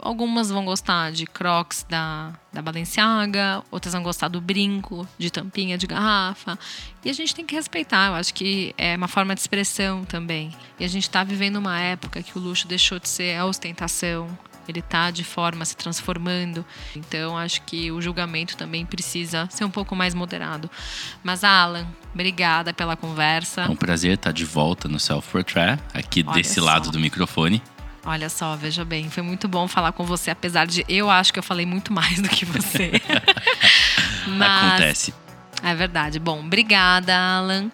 Algumas 0.00 0.50
vão 0.50 0.64
gostar 0.64 1.10
de 1.10 1.26
crocs 1.26 1.86
da, 1.88 2.32
da 2.52 2.60
Balenciaga, 2.60 3.62
outras 3.70 3.94
vão 3.94 4.02
gostar 4.02 4.28
do 4.28 4.40
brinco, 4.40 5.08
de 5.18 5.30
tampinha 5.30 5.78
de 5.78 5.86
garrafa. 5.86 6.58
E 7.04 7.10
a 7.10 7.12
gente 7.12 7.34
tem 7.34 7.46
que 7.46 7.54
respeitar, 7.54 8.08
eu 8.08 8.14
acho 8.14 8.34
que 8.34 8.74
é 8.76 8.94
uma 8.96 9.08
forma 9.08 9.34
de 9.34 9.40
expressão 9.40 10.04
também. 10.04 10.54
E 10.78 10.84
a 10.84 10.88
gente 10.88 11.04
está 11.04 11.24
vivendo 11.24 11.56
uma 11.56 11.80
época 11.80 12.22
que 12.22 12.36
o 12.36 12.40
luxo 12.40 12.68
deixou 12.68 12.98
de 12.98 13.08
ser 13.08 13.36
a 13.36 13.46
ostentação, 13.46 14.28
ele 14.68 14.80
está 14.80 15.10
de 15.10 15.24
forma 15.24 15.64
se 15.64 15.76
transformando. 15.76 16.64
Então 16.94 17.36
acho 17.36 17.62
que 17.62 17.90
o 17.90 18.00
julgamento 18.00 18.56
também 18.56 18.84
precisa 18.84 19.48
ser 19.50 19.64
um 19.64 19.70
pouco 19.70 19.94
mais 19.94 20.14
moderado. 20.14 20.70
Mas 21.22 21.44
Alan, 21.44 21.86
obrigada 22.12 22.72
pela 22.74 22.96
conversa. 22.96 23.62
É 23.62 23.68
um 23.68 23.76
prazer 23.76 24.14
estar 24.14 24.32
de 24.32 24.44
volta 24.44 24.88
no 24.88 24.98
Self 24.98 25.30
Portrait, 25.30 25.80
aqui 25.94 26.24
Olha 26.26 26.34
desse 26.34 26.56
só. 26.60 26.64
lado 26.64 26.90
do 26.90 26.98
microfone. 26.98 27.62
Olha 28.06 28.28
só, 28.28 28.54
veja 28.54 28.84
bem, 28.84 29.10
foi 29.10 29.22
muito 29.22 29.48
bom 29.48 29.66
falar 29.66 29.90
com 29.90 30.04
você, 30.04 30.30
apesar 30.30 30.64
de 30.64 30.84
eu 30.88 31.10
acho 31.10 31.32
que 31.32 31.40
eu 31.40 31.42
falei 31.42 31.66
muito 31.66 31.92
mais 31.92 32.20
do 32.20 32.28
que 32.28 32.44
você. 32.44 32.92
Mas, 34.28 34.64
Acontece. 34.72 35.14
É 35.62 35.74
verdade. 35.74 36.20
Bom, 36.20 36.38
obrigada, 36.40 37.16
Alan. 37.16 37.70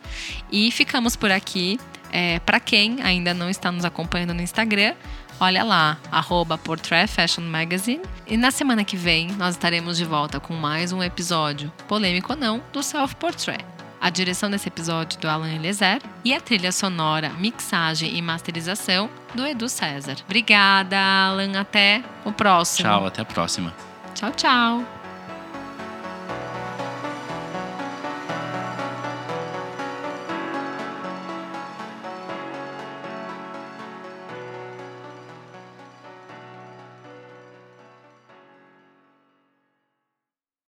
E 0.50 0.70
ficamos 0.70 1.16
por 1.16 1.30
aqui. 1.30 1.78
É, 2.10 2.38
Para 2.40 2.58
quem 2.60 3.02
ainda 3.02 3.34
não 3.34 3.50
está 3.50 3.70
nos 3.70 3.84
acompanhando 3.84 4.34
no 4.34 4.42
Instagram, 4.42 4.94
olha 5.40 5.62
lá, 5.64 5.98
arroba 6.10 6.56
Portrait 6.56 7.08
Fashion 7.08 7.42
Magazine. 7.42 8.02
E 8.26 8.36
na 8.36 8.50
semana 8.50 8.84
que 8.84 8.96
vem 8.96 9.32
nós 9.32 9.54
estaremos 9.54 9.96
de 9.98 10.04
volta 10.04 10.40
com 10.40 10.54
mais 10.54 10.92
um 10.92 11.02
episódio, 11.02 11.70
polêmico 11.88 12.32
ou 12.32 12.38
não, 12.38 12.62
do 12.72 12.82
Self 12.82 13.16
Portrait. 13.16 13.64
A 14.02 14.10
direção 14.10 14.50
desse 14.50 14.66
episódio 14.66 15.20
do 15.20 15.28
Alan 15.28 15.48
Eliezer 15.48 16.02
e 16.24 16.34
a 16.34 16.40
trilha 16.40 16.72
sonora, 16.72 17.28
mixagem 17.38 18.16
e 18.16 18.20
masterização 18.20 19.08
do 19.32 19.46
Edu 19.46 19.68
César. 19.68 20.16
Obrigada, 20.24 20.98
Alan. 20.98 21.60
Até 21.60 22.02
o 22.24 22.32
próximo. 22.32 22.88
Tchau, 22.88 23.06
até 23.06 23.22
a 23.22 23.24
próxima. 23.24 23.72
Tchau, 24.12 24.32
tchau. 24.32 25.01